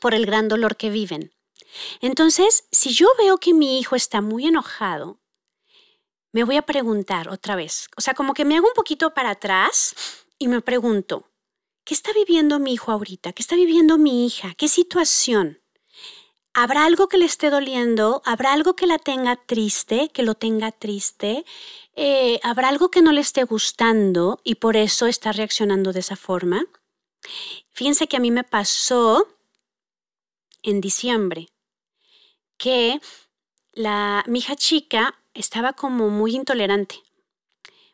por 0.00 0.14
el 0.14 0.26
gran 0.26 0.48
dolor 0.48 0.76
que 0.76 0.90
viven. 0.90 1.34
Entonces, 2.00 2.64
si 2.72 2.92
yo 2.92 3.08
veo 3.18 3.38
que 3.38 3.54
mi 3.54 3.78
hijo 3.78 3.96
está 3.96 4.20
muy 4.20 4.46
enojado, 4.46 5.19
me 6.32 6.44
voy 6.44 6.56
a 6.56 6.62
preguntar 6.62 7.28
otra 7.28 7.56
vez. 7.56 7.88
O 7.96 8.00
sea, 8.00 8.14
como 8.14 8.34
que 8.34 8.44
me 8.44 8.56
hago 8.56 8.68
un 8.68 8.74
poquito 8.74 9.14
para 9.14 9.30
atrás 9.30 9.94
y 10.38 10.48
me 10.48 10.60
pregunto, 10.60 11.30
¿qué 11.84 11.94
está 11.94 12.12
viviendo 12.12 12.58
mi 12.58 12.74
hijo 12.74 12.92
ahorita? 12.92 13.32
¿Qué 13.32 13.42
está 13.42 13.56
viviendo 13.56 13.98
mi 13.98 14.26
hija? 14.26 14.54
¿Qué 14.54 14.68
situación? 14.68 15.60
¿Habrá 16.52 16.84
algo 16.84 17.08
que 17.08 17.18
le 17.18 17.26
esté 17.26 17.48
doliendo? 17.48 18.22
¿Habrá 18.24 18.52
algo 18.52 18.74
que 18.74 18.86
la 18.86 18.98
tenga 18.98 19.36
triste, 19.36 20.08
que 20.08 20.24
lo 20.24 20.34
tenga 20.34 20.72
triste? 20.72 21.44
Eh, 21.94 22.40
¿Habrá 22.42 22.68
algo 22.68 22.90
que 22.90 23.02
no 23.02 23.12
le 23.12 23.20
esté 23.20 23.44
gustando 23.44 24.40
y 24.42 24.56
por 24.56 24.76
eso 24.76 25.06
está 25.06 25.32
reaccionando 25.32 25.92
de 25.92 26.00
esa 26.00 26.16
forma? 26.16 26.64
Fíjense 27.70 28.08
que 28.08 28.16
a 28.16 28.20
mí 28.20 28.30
me 28.30 28.44
pasó 28.44 29.28
en 30.62 30.80
diciembre 30.80 31.48
que 32.56 33.00
la, 33.72 34.24
mi 34.26 34.40
hija 34.40 34.56
chica 34.56 35.19
estaba 35.34 35.72
como 35.72 36.08
muy 36.08 36.34
intolerante. 36.34 37.02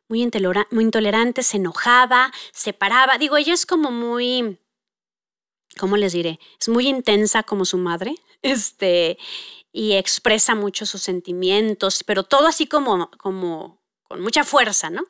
Muy, 0.09 0.23
intolerante, 0.23 1.43
se 1.43 1.57
enojaba, 1.57 2.33
se 2.53 2.73
paraba. 2.73 3.19
Digo, 3.19 3.37
ella 3.37 3.53
es 3.53 3.67
como 3.67 3.91
muy, 3.91 4.61
¿cómo 5.79 5.97
les 5.97 6.13
diré? 6.13 6.39
Es 6.61 6.69
muy 6.69 6.87
intensa 6.87 7.43
como 7.43 7.65
su 7.65 7.77
madre, 7.77 8.15
este, 8.43 9.19
y 9.73 9.95
expresa 9.95 10.55
mucho 10.55 10.87
sus 10.87 11.03
sentimientos, 11.03 12.05
pero 12.05 12.23
todo 12.23 12.47
así 12.47 12.69
como, 12.69 13.11
como, 13.19 13.83
con 14.05 14.21
mucha 14.21 14.45
fuerza, 14.45 14.91
¿no? 14.91 15.03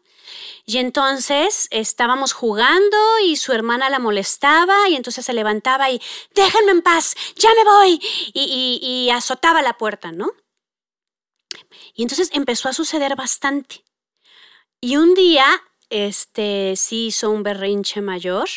Y 0.65 0.79
entonces 0.79 1.69
estábamos 1.71 2.33
jugando 2.33 2.97
y 3.23 3.37
su 3.37 3.53
hermana 3.53 3.91
la 3.91 3.99
molestaba 3.99 4.89
y 4.89 4.97
entonces 4.97 5.27
se 5.27 5.35
levantaba 5.35 5.91
y, 5.91 6.01
déjenme 6.35 6.73
en 6.73 6.81
paz, 6.81 7.15
ya 7.37 7.51
me 7.55 7.65
voy, 7.65 8.01
y, 8.33 8.81
y 8.81 9.11
azotaba 9.11 9.61
la 9.61 9.77
puerta, 9.77 10.11
¿no? 10.11 10.33
Y 11.97 12.03
entonces 12.03 12.31
empezó 12.33 12.69
a 12.69 12.75
suceder 12.75 13.17
bastante. 13.17 13.83
Y 14.81 14.97
un 14.99 15.15
día, 15.15 15.47
este, 15.89 16.77
sí 16.77 17.07
hizo 17.07 17.31
un 17.31 17.43
berrinche 17.43 18.03
mayor. 18.03 18.49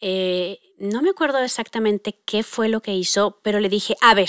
Eh, 0.00 0.60
no 0.78 1.00
me 1.00 1.10
acuerdo 1.10 1.38
exactamente 1.38 2.20
qué 2.26 2.42
fue 2.42 2.68
lo 2.68 2.82
que 2.82 2.92
hizo, 2.92 3.40
pero 3.42 3.60
le 3.60 3.68
dije, 3.68 3.96
a 4.00 4.14
ver, 4.14 4.28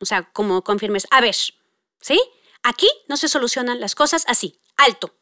o 0.00 0.04
sea, 0.04 0.30
como 0.32 0.62
confirmes, 0.62 1.06
a 1.10 1.22
ver, 1.22 1.34
¿sí? 1.98 2.20
Aquí 2.62 2.88
no 3.08 3.16
se 3.16 3.28
solucionan 3.28 3.80
las 3.80 3.94
cosas 3.94 4.24
así, 4.28 4.60
alto. 4.76 5.14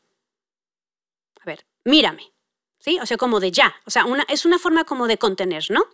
A 1.41 1.45
ver, 1.45 1.65
mírame, 1.85 2.33
¿sí? 2.81 2.99
O 3.01 3.07
sea, 3.07 3.17
como 3.17 3.39
de 3.39 3.53
ya, 3.53 3.77
o 3.87 3.91
sea, 3.91 4.07
una, 4.07 4.25
es 4.29 4.45
una 4.45 4.59
forma 4.59 4.85
como 4.85 5.07
de 5.07 5.19
contener, 5.19 5.67
¿no? 5.71 5.87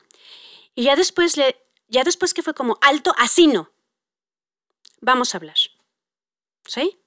Y 0.75 0.85
ya 0.85 0.97
después 0.97 1.37
le, 1.37 1.63
ya 1.89 2.03
después 2.03 2.33
que 2.33 2.43
fue 2.43 2.55
como 2.55 2.79
alto, 2.81 3.15
así 3.19 3.47
no. 3.47 3.71
Vamos 5.03 5.35
a 5.35 5.39
hablar. 5.39 5.57
¿Sí? 6.69 7.03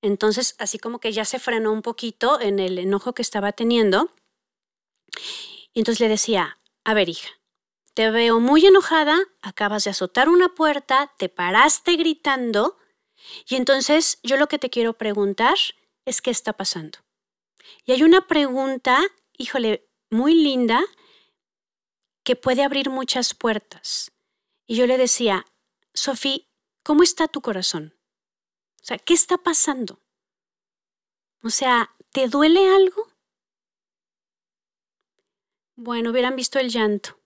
Entonces, 0.00 0.54
así 0.58 0.78
como 0.78 1.00
que 1.00 1.12
ya 1.12 1.24
se 1.24 1.40
frenó 1.40 1.72
un 1.72 1.82
poquito 1.82 2.40
en 2.40 2.60
el 2.60 2.78
enojo 2.78 3.14
que 3.14 3.22
estaba 3.22 3.50
teniendo. 3.50 4.14
Y 5.74 5.80
entonces 5.80 6.00
le 6.00 6.08
decía, 6.08 6.60
a 6.84 6.94
ver, 6.94 7.08
hija, 7.08 7.30
te 7.94 8.10
veo 8.10 8.38
muy 8.38 8.64
enojada, 8.64 9.18
acabas 9.42 9.82
de 9.84 9.90
azotar 9.90 10.28
una 10.28 10.54
puerta, 10.54 11.12
te 11.18 11.28
paraste 11.28 11.96
gritando, 11.96 12.78
y 13.48 13.56
entonces 13.56 14.20
yo 14.22 14.36
lo 14.36 14.46
que 14.46 14.58
te 14.58 14.70
quiero 14.70 14.92
preguntar 14.92 15.56
es 16.04 16.22
qué 16.22 16.30
está 16.30 16.52
pasando. 16.52 16.98
Y 17.84 17.92
hay 17.92 18.04
una 18.04 18.26
pregunta, 18.28 19.00
híjole, 19.36 19.88
muy 20.10 20.34
linda, 20.34 20.80
que 22.24 22.36
puede 22.36 22.62
abrir 22.62 22.90
muchas 22.90 23.34
puertas. 23.34 24.12
Y 24.66 24.76
yo 24.76 24.86
le 24.86 24.96
decía, 24.96 25.46
Sofía, 25.92 26.40
¿cómo 26.84 27.02
está 27.02 27.26
tu 27.26 27.40
corazón? 27.40 27.97
O 28.80 28.84
sea, 28.84 28.98
¿qué 28.98 29.14
está 29.14 29.38
pasando? 29.38 30.00
O 31.42 31.50
sea, 31.50 31.94
¿te 32.12 32.28
duele 32.28 32.68
algo? 32.74 33.08
Bueno, 35.76 36.10
hubieran 36.10 36.34
visto 36.34 36.58
el 36.58 36.70
llanto. 36.70 37.18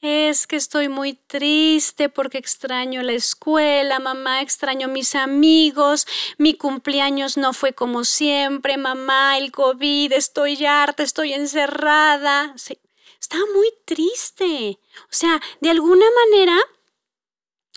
Es 0.00 0.46
que 0.46 0.56
estoy 0.56 0.88
muy 0.88 1.14
triste 1.14 2.08
porque 2.08 2.38
extraño 2.38 3.02
la 3.02 3.12
escuela, 3.12 3.98
mamá, 3.98 4.42
extraño 4.42 4.88
mis 4.88 5.14
amigos, 5.14 6.06
mi 6.38 6.54
cumpleaños 6.54 7.36
no 7.36 7.52
fue 7.52 7.72
como 7.72 8.04
siempre, 8.04 8.76
mamá, 8.76 9.38
el 9.38 9.52
COVID, 9.52 10.12
estoy 10.12 10.64
harta, 10.64 11.02
estoy 11.02 11.32
encerrada. 11.32 12.54
estaba 12.56 13.42
muy 13.54 13.72
triste. 13.84 14.78
O 15.04 15.12
sea, 15.12 15.40
de 15.60 15.70
alguna 15.70 16.06
manera 16.24 16.58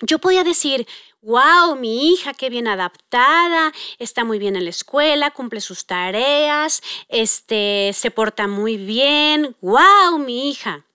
yo 0.01 0.19
podía 0.19 0.43
decir, 0.43 0.87
wow, 1.21 1.75
mi 1.75 2.11
hija, 2.11 2.33
qué 2.33 2.49
bien 2.49 2.67
adaptada, 2.67 3.73
está 3.97 4.23
muy 4.23 4.39
bien 4.39 4.55
en 4.55 4.63
la 4.63 4.69
escuela, 4.69 5.31
cumple 5.31 5.61
sus 5.61 5.85
tareas, 5.85 6.81
este, 7.09 7.91
se 7.93 8.11
porta 8.11 8.47
muy 8.47 8.77
bien, 8.77 9.55
wow, 9.61 10.17
mi 10.17 10.49
hija. 10.49 10.85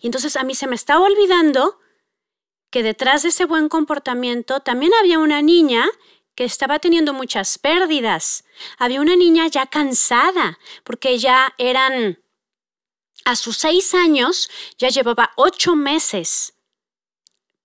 Y 0.00 0.06
entonces 0.06 0.36
a 0.36 0.44
mí 0.44 0.54
se 0.54 0.66
me 0.66 0.76
estaba 0.76 1.04
olvidando 1.04 1.78
que 2.70 2.82
detrás 2.82 3.22
de 3.22 3.30
ese 3.30 3.44
buen 3.44 3.68
comportamiento 3.68 4.60
también 4.60 4.92
había 4.94 5.18
una 5.18 5.42
niña 5.42 5.86
que 6.34 6.44
estaba 6.44 6.80
teniendo 6.80 7.12
muchas 7.12 7.58
pérdidas. 7.58 8.44
Había 8.78 9.00
una 9.00 9.16
niña 9.16 9.46
ya 9.46 9.66
cansada, 9.66 10.58
porque 10.82 11.18
ya 11.18 11.54
eran, 11.58 12.18
a 13.24 13.36
sus 13.36 13.56
seis 13.56 13.94
años, 13.94 14.50
ya 14.76 14.88
llevaba 14.88 15.30
ocho 15.36 15.76
meses 15.76 16.54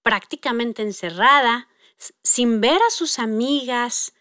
prácticamente 0.10 0.82
encerrada, 0.82 1.68
sin 2.24 2.62
ver 2.62 2.82
a 2.82 2.90
sus 2.90 3.20
amigas. 3.20 4.12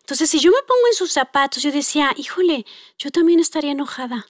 Entonces, 0.00 0.28
si 0.28 0.40
yo 0.40 0.50
me 0.50 0.60
pongo 0.66 0.88
en 0.88 0.94
sus 0.94 1.12
zapatos, 1.12 1.62
yo 1.62 1.70
decía, 1.70 2.12
híjole, 2.16 2.66
yo 2.98 3.12
también 3.12 3.38
estaría 3.38 3.70
enojada. 3.70 4.26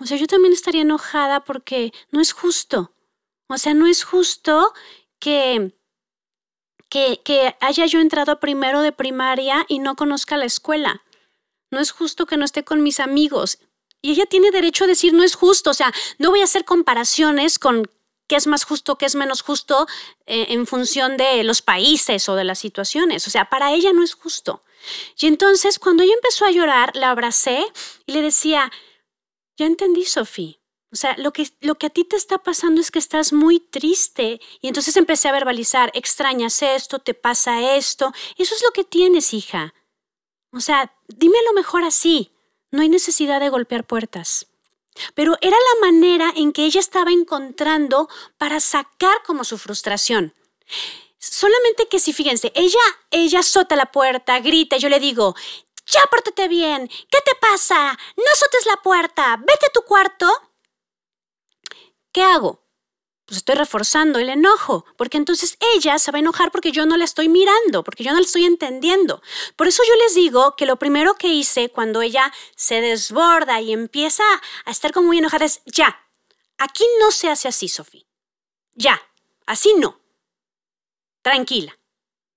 O 0.00 0.06
sea, 0.06 0.16
yo 0.16 0.26
también 0.26 0.52
estaría 0.52 0.82
enojada 0.82 1.44
porque 1.44 1.92
no 2.10 2.20
es 2.20 2.32
justo. 2.32 2.96
O 3.46 3.58
sea, 3.58 3.74
no 3.74 3.86
es 3.86 4.02
justo 4.02 4.74
que, 5.20 5.78
que, 6.88 7.54
haya 7.60 7.86
yo 7.86 8.00
entrado 8.00 8.40
primero 8.40 8.80
de 8.80 8.90
primaria 8.90 9.66
y 9.68 9.78
no 9.78 9.94
conozca 9.94 10.36
la 10.36 10.46
escuela. 10.46 11.04
No 11.70 11.78
es 11.78 11.92
justo 11.92 12.26
que 12.26 12.36
no 12.36 12.44
esté 12.44 12.64
con 12.64 12.82
mis 12.82 12.98
amigos. 12.98 13.60
Y 14.02 14.10
ella 14.10 14.26
tiene 14.26 14.50
derecho 14.50 14.82
a 14.82 14.88
decir 14.88 15.12
no 15.12 15.22
es 15.22 15.36
justo. 15.36 15.70
O 15.70 15.74
sea, 15.74 15.94
no 16.18 16.30
voy 16.30 16.40
a 16.40 16.44
hacer 16.44 16.64
comparaciones 16.64 17.60
con 17.60 17.88
qué 18.26 18.36
es 18.36 18.46
más 18.46 18.64
justo, 18.64 18.96
qué 18.96 19.06
es 19.06 19.14
menos 19.14 19.42
justo 19.42 19.86
eh, 20.26 20.46
en 20.50 20.66
función 20.66 21.16
de 21.16 21.44
los 21.44 21.62
países 21.62 22.28
o 22.28 22.34
de 22.34 22.44
las 22.44 22.58
situaciones. 22.58 23.26
O 23.26 23.30
sea, 23.30 23.48
para 23.48 23.72
ella 23.72 23.92
no 23.92 24.02
es 24.02 24.14
justo. 24.14 24.62
Y 25.18 25.26
entonces 25.26 25.78
cuando 25.78 26.02
ella 26.02 26.14
empezó 26.14 26.44
a 26.44 26.50
llorar, 26.50 26.94
la 26.94 27.10
abracé 27.10 27.64
y 28.06 28.12
le 28.12 28.22
decía, 28.22 28.70
ya 29.56 29.66
entendí, 29.66 30.04
Sofía. 30.04 30.56
O 30.92 30.96
sea, 30.96 31.14
lo 31.18 31.32
que, 31.32 31.48
lo 31.60 31.74
que 31.74 31.86
a 31.86 31.90
ti 31.90 32.04
te 32.04 32.16
está 32.16 32.38
pasando 32.38 32.80
es 32.80 32.90
que 32.90 32.98
estás 32.98 33.32
muy 33.32 33.60
triste. 33.60 34.40
Y 34.60 34.68
entonces 34.68 34.96
empecé 34.96 35.28
a 35.28 35.32
verbalizar, 35.32 35.90
extrañas 35.94 36.62
esto, 36.62 37.00
te 37.00 37.12
pasa 37.12 37.76
esto. 37.76 38.12
Eso 38.38 38.54
es 38.54 38.62
lo 38.62 38.70
que 38.70 38.84
tienes, 38.84 39.34
hija. 39.34 39.74
O 40.52 40.60
sea, 40.60 40.96
dime 41.08 41.36
lo 41.46 41.52
mejor 41.52 41.82
así. 41.82 42.32
No 42.70 42.82
hay 42.82 42.88
necesidad 42.88 43.40
de 43.40 43.48
golpear 43.48 43.86
puertas. 43.86 44.46
Pero 45.14 45.36
era 45.40 45.56
la 45.56 45.86
manera 45.86 46.32
en 46.36 46.52
que 46.52 46.64
ella 46.64 46.80
estaba 46.80 47.12
encontrando 47.12 48.08
para 48.38 48.60
sacar 48.60 49.22
como 49.24 49.44
su 49.44 49.58
frustración. 49.58 50.34
Solamente 51.18 51.88
que 51.88 51.98
si 51.98 52.12
fíjense, 52.12 52.52
ella, 52.54 52.80
ella 53.10 53.40
azota 53.40 53.76
la 53.76 53.90
puerta, 53.90 54.38
grita, 54.40 54.76
yo 54.76 54.88
le 54.88 55.00
digo, 55.00 55.34
ya 55.86 56.06
pórtate 56.06 56.48
bien, 56.48 56.88
¿qué 56.88 57.18
te 57.24 57.34
pasa? 57.40 57.98
No 58.16 58.24
azotes 58.32 58.66
la 58.66 58.76
puerta, 58.82 59.36
vete 59.38 59.66
a 59.66 59.72
tu 59.72 59.82
cuarto. 59.82 60.30
¿Qué 62.12 62.22
hago? 62.22 62.65
Pues 63.26 63.38
estoy 63.38 63.56
reforzando 63.56 64.20
el 64.20 64.28
enojo, 64.28 64.86
porque 64.96 65.16
entonces 65.16 65.58
ella 65.74 65.98
se 65.98 66.12
va 66.12 66.18
a 66.18 66.20
enojar 66.20 66.52
porque 66.52 66.70
yo 66.70 66.86
no 66.86 66.96
la 66.96 67.04
estoy 67.04 67.28
mirando, 67.28 67.82
porque 67.82 68.04
yo 68.04 68.12
no 68.12 68.18
la 68.18 68.24
estoy 68.24 68.44
entendiendo. 68.44 69.20
Por 69.56 69.66
eso 69.66 69.82
yo 69.86 69.94
les 69.96 70.14
digo 70.14 70.54
que 70.56 70.64
lo 70.64 70.76
primero 70.76 71.16
que 71.16 71.28
hice 71.28 71.68
cuando 71.68 72.02
ella 72.02 72.32
se 72.54 72.80
desborda 72.80 73.60
y 73.60 73.72
empieza 73.72 74.22
a 74.64 74.70
estar 74.70 74.92
como 74.92 75.08
muy 75.08 75.18
enojada 75.18 75.44
es, 75.44 75.60
ya, 75.66 76.06
aquí 76.56 76.84
no 77.00 77.10
se 77.10 77.28
hace 77.28 77.48
así, 77.48 77.68
Sofía. 77.68 78.04
Ya, 78.74 79.02
así 79.44 79.74
no. 79.74 80.00
Tranquila, 81.22 81.76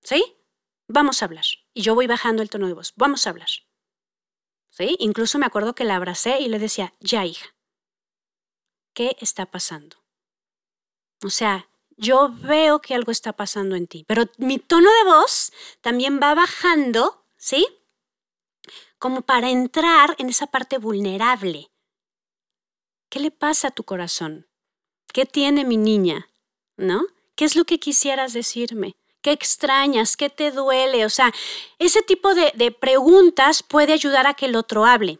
¿sí? 0.01 0.37
Vamos 0.87 1.21
a 1.21 1.25
hablar. 1.25 1.45
Y 1.75 1.83
yo 1.83 1.93
voy 1.93 2.07
bajando 2.07 2.41
el 2.41 2.49
tono 2.49 2.65
de 2.65 2.73
voz, 2.73 2.93
vamos 2.95 3.27
a 3.27 3.29
hablar. 3.29 3.49
¿Sí? 4.71 4.95
Incluso 4.99 5.37
me 5.37 5.45
acuerdo 5.45 5.75
que 5.75 5.83
la 5.83 5.95
abracé 5.97 6.39
y 6.39 6.47
le 6.47 6.57
decía, 6.57 6.93
ya, 6.99 7.25
hija, 7.25 7.55
¿qué 8.93 9.15
está 9.19 9.45
pasando? 9.45 9.98
O 11.23 11.29
sea, 11.29 11.67
yo 11.97 12.29
veo 12.29 12.79
que 12.79 12.95
algo 12.95 13.11
está 13.11 13.33
pasando 13.33 13.75
en 13.75 13.87
ti, 13.87 14.05
pero 14.07 14.25
mi 14.37 14.57
tono 14.57 14.89
de 14.89 15.03
voz 15.03 15.51
también 15.81 16.19
va 16.21 16.33
bajando, 16.33 17.25
¿sí? 17.37 17.67
Como 18.97 19.21
para 19.21 19.49
entrar 19.49 20.15
en 20.17 20.29
esa 20.29 20.47
parte 20.47 20.77
vulnerable. 20.77 21.69
¿Qué 23.09 23.19
le 23.19 23.31
pasa 23.31 23.69
a 23.69 23.71
tu 23.71 23.83
corazón? 23.83 24.47
¿Qué 25.11 25.25
tiene 25.25 25.65
mi 25.65 25.77
niña? 25.77 26.29
¿No? 26.77 27.05
¿Qué 27.35 27.45
es 27.45 27.55
lo 27.55 27.65
que 27.65 27.79
quisieras 27.79 28.33
decirme? 28.33 28.95
¿Qué 29.21 29.31
extrañas? 29.31 30.15
¿Qué 30.15 30.29
te 30.29 30.51
duele? 30.51 31.05
O 31.05 31.09
sea, 31.09 31.33
ese 31.79 32.01
tipo 32.01 32.33
de, 32.33 32.53
de 32.55 32.71
preguntas 32.71 33.63
puede 33.63 33.91
ayudar 33.91 34.27
a 34.27 34.35
que 34.35 34.45
el 34.45 34.55
otro 34.55 34.85
hable. 34.85 35.19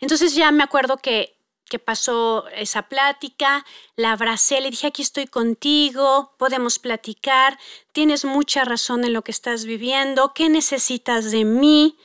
Entonces 0.00 0.34
ya 0.34 0.50
me 0.50 0.64
acuerdo 0.64 0.96
que 0.96 1.31
que 1.72 1.78
pasó 1.78 2.46
esa 2.48 2.82
plática, 2.82 3.64
la 3.96 4.12
abracé, 4.12 4.60
le 4.60 4.68
dije, 4.68 4.88
aquí 4.88 5.00
estoy 5.00 5.26
contigo, 5.26 6.36
podemos 6.38 6.78
platicar, 6.78 7.58
tienes 7.92 8.26
mucha 8.26 8.66
razón 8.66 9.06
en 9.06 9.14
lo 9.14 9.22
que 9.22 9.30
estás 9.30 9.64
viviendo, 9.64 10.34
¿qué 10.34 10.50
necesitas 10.50 11.30
de 11.30 11.46
mí? 11.46 11.96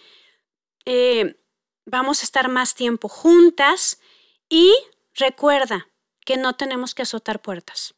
Eh, 0.86 1.44
vamos 1.86 2.22
a 2.22 2.24
estar 2.24 2.48
más 2.48 2.76
tiempo 2.76 3.10
juntas 3.10 4.00
y 4.48 4.74
recuerda 5.16 5.90
que 6.26 6.38
no 6.38 6.54
tenemos 6.54 6.96
que 6.96 7.02
azotar 7.02 7.42
puertas. 7.42 7.94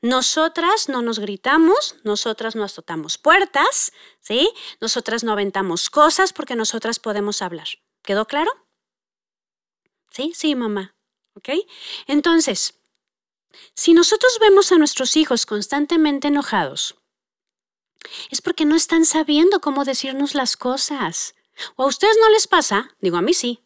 Nosotras 0.00 0.88
no 0.88 1.02
nos 1.02 1.18
gritamos, 1.18 1.96
nosotras 2.02 2.56
no 2.56 2.64
azotamos 2.64 3.18
puertas, 3.18 3.92
¿sí? 4.20 4.50
Nosotras 4.80 5.22
no 5.22 5.32
aventamos 5.32 5.90
cosas 5.90 6.32
porque 6.32 6.56
nosotras 6.56 6.98
podemos 6.98 7.42
hablar. 7.42 7.68
¿Quedó 8.02 8.24
claro? 8.24 8.50
Sí, 10.10 10.32
sí, 10.34 10.54
mamá. 10.54 10.94
¿Ok? 11.34 11.50
Entonces, 12.06 12.74
si 13.74 13.92
nosotros 13.92 14.38
vemos 14.40 14.72
a 14.72 14.78
nuestros 14.78 15.16
hijos 15.16 15.46
constantemente 15.46 16.28
enojados, 16.28 16.96
es 18.30 18.40
porque 18.40 18.64
no 18.64 18.76
están 18.76 19.04
sabiendo 19.04 19.60
cómo 19.60 19.84
decirnos 19.84 20.34
las 20.34 20.56
cosas. 20.56 21.34
¿O 21.76 21.84
a 21.84 21.86
ustedes 21.86 22.16
no 22.20 22.30
les 22.30 22.46
pasa? 22.46 22.96
Digo, 23.00 23.16
a 23.16 23.22
mí 23.22 23.34
sí. 23.34 23.60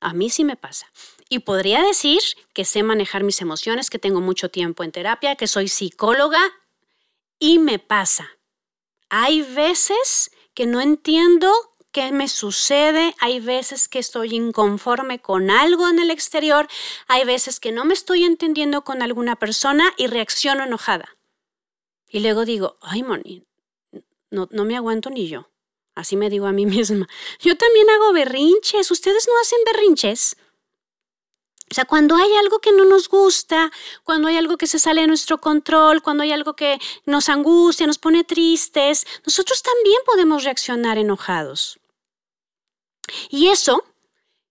A 0.00 0.12
mí 0.12 0.30
sí 0.30 0.44
me 0.44 0.56
pasa. 0.56 0.90
Y 1.28 1.40
podría 1.40 1.82
decir 1.82 2.20
que 2.52 2.64
sé 2.64 2.82
manejar 2.82 3.22
mis 3.22 3.40
emociones, 3.40 3.88
que 3.88 3.98
tengo 3.98 4.20
mucho 4.20 4.50
tiempo 4.50 4.84
en 4.84 4.92
terapia, 4.92 5.36
que 5.36 5.46
soy 5.46 5.68
psicóloga 5.68 6.40
y 7.38 7.58
me 7.58 7.78
pasa. 7.78 8.28
Hay 9.08 9.42
veces 9.42 10.30
que 10.54 10.66
no 10.66 10.80
entiendo 10.80 11.52
qué 11.92 12.10
me 12.10 12.28
sucede, 12.28 13.14
hay 13.20 13.38
veces 13.40 13.88
que 13.88 13.98
estoy 13.98 14.34
inconforme 14.34 15.20
con 15.20 15.50
algo 15.50 15.88
en 15.88 15.98
el 15.98 16.10
exterior, 16.10 16.66
hay 17.06 17.24
veces 17.24 17.60
que 17.60 17.70
no 17.70 17.84
me 17.84 17.94
estoy 17.94 18.24
entendiendo 18.24 18.82
con 18.82 19.02
alguna 19.02 19.36
persona 19.36 19.92
y 19.96 20.06
reacciono 20.06 20.64
enojada. 20.64 21.16
Y 22.08 22.20
luego 22.20 22.44
digo, 22.44 22.78
ay, 22.80 23.02
Moni, 23.02 23.44
no, 24.30 24.48
no 24.50 24.64
me 24.64 24.76
aguanto 24.76 25.10
ni 25.10 25.28
yo. 25.28 25.50
Así 25.94 26.16
me 26.16 26.30
digo 26.30 26.46
a 26.46 26.52
mí 26.52 26.66
misma. 26.78 27.08
Yo 27.40 27.56
también 27.56 27.88
hago 27.90 28.12
berrinches. 28.12 28.90
¿Ustedes 28.90 29.28
no 29.28 29.34
hacen 29.40 29.58
berrinches? 29.66 30.36
O 31.70 31.74
sea, 31.74 31.86
cuando 31.86 32.16
hay 32.16 32.34
algo 32.34 32.58
que 32.58 32.70
no 32.72 32.84
nos 32.84 33.08
gusta, 33.08 33.72
cuando 34.04 34.28
hay 34.28 34.36
algo 34.36 34.58
que 34.58 34.66
se 34.66 34.78
sale 34.78 35.00
de 35.00 35.06
nuestro 35.06 35.40
control, 35.40 36.02
cuando 36.02 36.22
hay 36.22 36.30
algo 36.30 36.54
que 36.54 36.78
nos 37.06 37.30
angustia, 37.30 37.86
nos 37.86 37.96
pone 37.96 38.24
tristes, 38.24 39.06
nosotros 39.24 39.62
también 39.62 39.96
podemos 40.04 40.44
reaccionar 40.44 40.98
enojados. 40.98 41.80
Y 43.28 43.48
eso, 43.48 43.84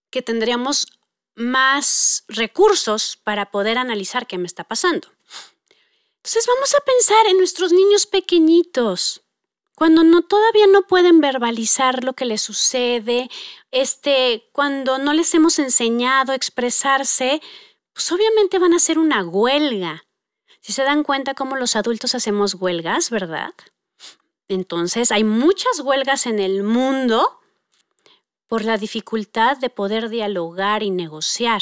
que 0.09 0.21
tendríamos 0.21 0.87
más 1.35 2.25
recursos 2.27 3.17
para 3.23 3.51
poder 3.51 3.77
analizar 3.77 4.27
qué 4.27 4.37
me 4.37 4.47
está 4.47 4.63
pasando. 4.63 5.07
Entonces 6.17 6.45
vamos 6.47 6.75
a 6.75 6.81
pensar 6.81 7.27
en 7.27 7.37
nuestros 7.37 7.71
niños 7.71 8.05
pequeñitos 8.05 9.21
cuando 9.81 10.03
no 10.03 10.21
todavía 10.21 10.67
no 10.67 10.83
pueden 10.83 11.21
verbalizar 11.21 12.03
lo 12.03 12.13
que 12.13 12.25
les 12.25 12.43
sucede, 12.43 13.31
este, 13.71 14.47
cuando 14.51 14.99
no 14.99 15.11
les 15.11 15.33
hemos 15.33 15.57
enseñado 15.57 16.33
a 16.33 16.35
expresarse, 16.35 17.41
pues 17.91 18.11
obviamente 18.11 18.59
van 18.59 18.73
a 18.73 18.75
hacer 18.75 18.99
una 18.99 19.23
huelga. 19.23 20.05
Si 20.59 20.71
se 20.71 20.83
dan 20.83 21.01
cuenta 21.01 21.33
cómo 21.33 21.55
los 21.55 21.75
adultos 21.75 22.13
hacemos 22.13 22.53
huelgas, 22.53 23.09
¿verdad? 23.09 23.55
Entonces, 24.47 25.11
hay 25.11 25.23
muchas 25.23 25.79
huelgas 25.79 26.27
en 26.27 26.37
el 26.37 26.61
mundo 26.61 27.40
por 28.51 28.65
la 28.65 28.77
dificultad 28.77 29.55
de 29.59 29.69
poder 29.69 30.09
dialogar 30.09 30.83
y 30.83 30.91
negociar. 30.91 31.61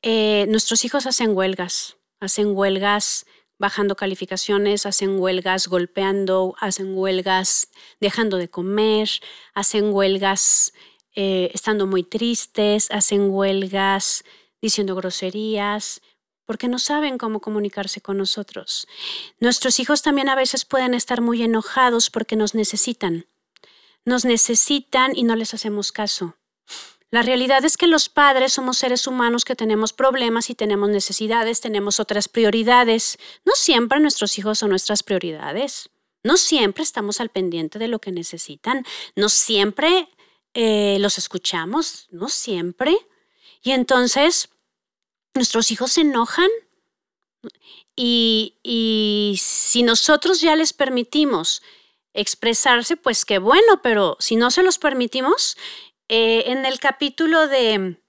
Eh, 0.00 0.46
nuestros 0.48 0.86
hijos 0.86 1.06
hacen 1.06 1.36
huelgas, 1.36 1.98
hacen 2.18 2.56
huelgas 2.56 3.26
bajando 3.58 3.94
calificaciones, 3.94 4.86
hacen 4.86 5.20
huelgas 5.20 5.68
golpeando, 5.68 6.54
hacen 6.58 6.96
huelgas 6.96 7.68
dejando 8.00 8.38
de 8.38 8.48
comer, 8.48 9.10
hacen 9.52 9.92
huelgas 9.92 10.72
eh, 11.14 11.50
estando 11.52 11.86
muy 11.86 12.02
tristes, 12.02 12.90
hacen 12.90 13.28
huelgas 13.28 14.24
diciendo 14.62 14.94
groserías, 14.94 16.00
porque 16.46 16.68
no 16.68 16.78
saben 16.78 17.18
cómo 17.18 17.42
comunicarse 17.42 18.00
con 18.00 18.16
nosotros. 18.16 18.86
Nuestros 19.40 19.78
hijos 19.78 20.00
también 20.00 20.30
a 20.30 20.36
veces 20.36 20.64
pueden 20.64 20.94
estar 20.94 21.20
muy 21.20 21.42
enojados 21.42 22.08
porque 22.08 22.34
nos 22.34 22.54
necesitan. 22.54 23.26
Nos 24.04 24.24
necesitan 24.24 25.16
y 25.16 25.24
no 25.24 25.36
les 25.36 25.54
hacemos 25.54 25.92
caso. 25.92 26.36
La 27.12 27.22
realidad 27.22 27.64
es 27.64 27.76
que 27.76 27.88
los 27.88 28.08
padres 28.08 28.52
somos 28.52 28.78
seres 28.78 29.06
humanos 29.08 29.44
que 29.44 29.56
tenemos 29.56 29.92
problemas 29.92 30.48
y 30.48 30.54
tenemos 30.54 30.90
necesidades, 30.90 31.60
tenemos 31.60 31.98
otras 31.98 32.28
prioridades. 32.28 33.18
No 33.44 33.52
siempre 33.56 33.98
nuestros 33.98 34.38
hijos 34.38 34.60
son 34.60 34.70
nuestras 34.70 35.02
prioridades. 35.02 35.90
No 36.22 36.36
siempre 36.36 36.84
estamos 36.84 37.20
al 37.20 37.30
pendiente 37.30 37.80
de 37.80 37.88
lo 37.88 37.98
que 37.98 38.12
necesitan. 38.12 38.84
No 39.16 39.28
siempre 39.28 40.08
eh, 40.54 40.98
los 41.00 41.18
escuchamos. 41.18 42.06
No 42.12 42.28
siempre. 42.28 42.96
Y 43.60 43.72
entonces 43.72 44.50
nuestros 45.34 45.72
hijos 45.72 45.92
se 45.92 46.02
enojan. 46.02 46.48
Y, 47.96 48.58
y 48.62 49.36
si 49.42 49.82
nosotros 49.82 50.40
ya 50.40 50.54
les 50.54 50.72
permitimos 50.72 51.60
expresarse, 52.14 52.96
pues 52.96 53.24
qué 53.24 53.38
bueno, 53.38 53.82
pero 53.82 54.16
si 54.20 54.36
no 54.36 54.50
se 54.50 54.62
los 54.62 54.78
permitimos, 54.78 55.56
eh, 56.08 56.44
en 56.46 56.66
el 56.66 56.80
capítulo 56.80 57.46
de, 57.46 58.00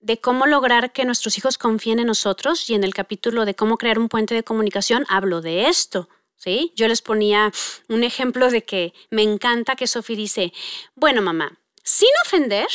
de 0.00 0.20
cómo 0.20 0.46
lograr 0.46 0.92
que 0.92 1.04
nuestros 1.04 1.38
hijos 1.38 1.58
confíen 1.58 1.98
en 1.98 2.06
nosotros 2.06 2.68
y 2.68 2.74
en 2.74 2.84
el 2.84 2.94
capítulo 2.94 3.44
de 3.44 3.54
cómo 3.54 3.78
crear 3.78 3.98
un 3.98 4.08
puente 4.08 4.34
de 4.34 4.44
comunicación 4.44 5.06
hablo 5.08 5.40
de 5.40 5.68
esto. 5.68 6.08
¿sí? 6.36 6.72
Yo 6.76 6.88
les 6.88 7.02
ponía 7.02 7.52
un 7.88 8.04
ejemplo 8.04 8.50
de 8.50 8.64
que 8.64 8.92
me 9.10 9.22
encanta 9.22 9.76
que 9.76 9.86
Sophie 9.86 10.16
dice, 10.16 10.52
bueno 10.94 11.22
mamá, 11.22 11.58
sin 11.82 12.10
ofender, 12.24 12.68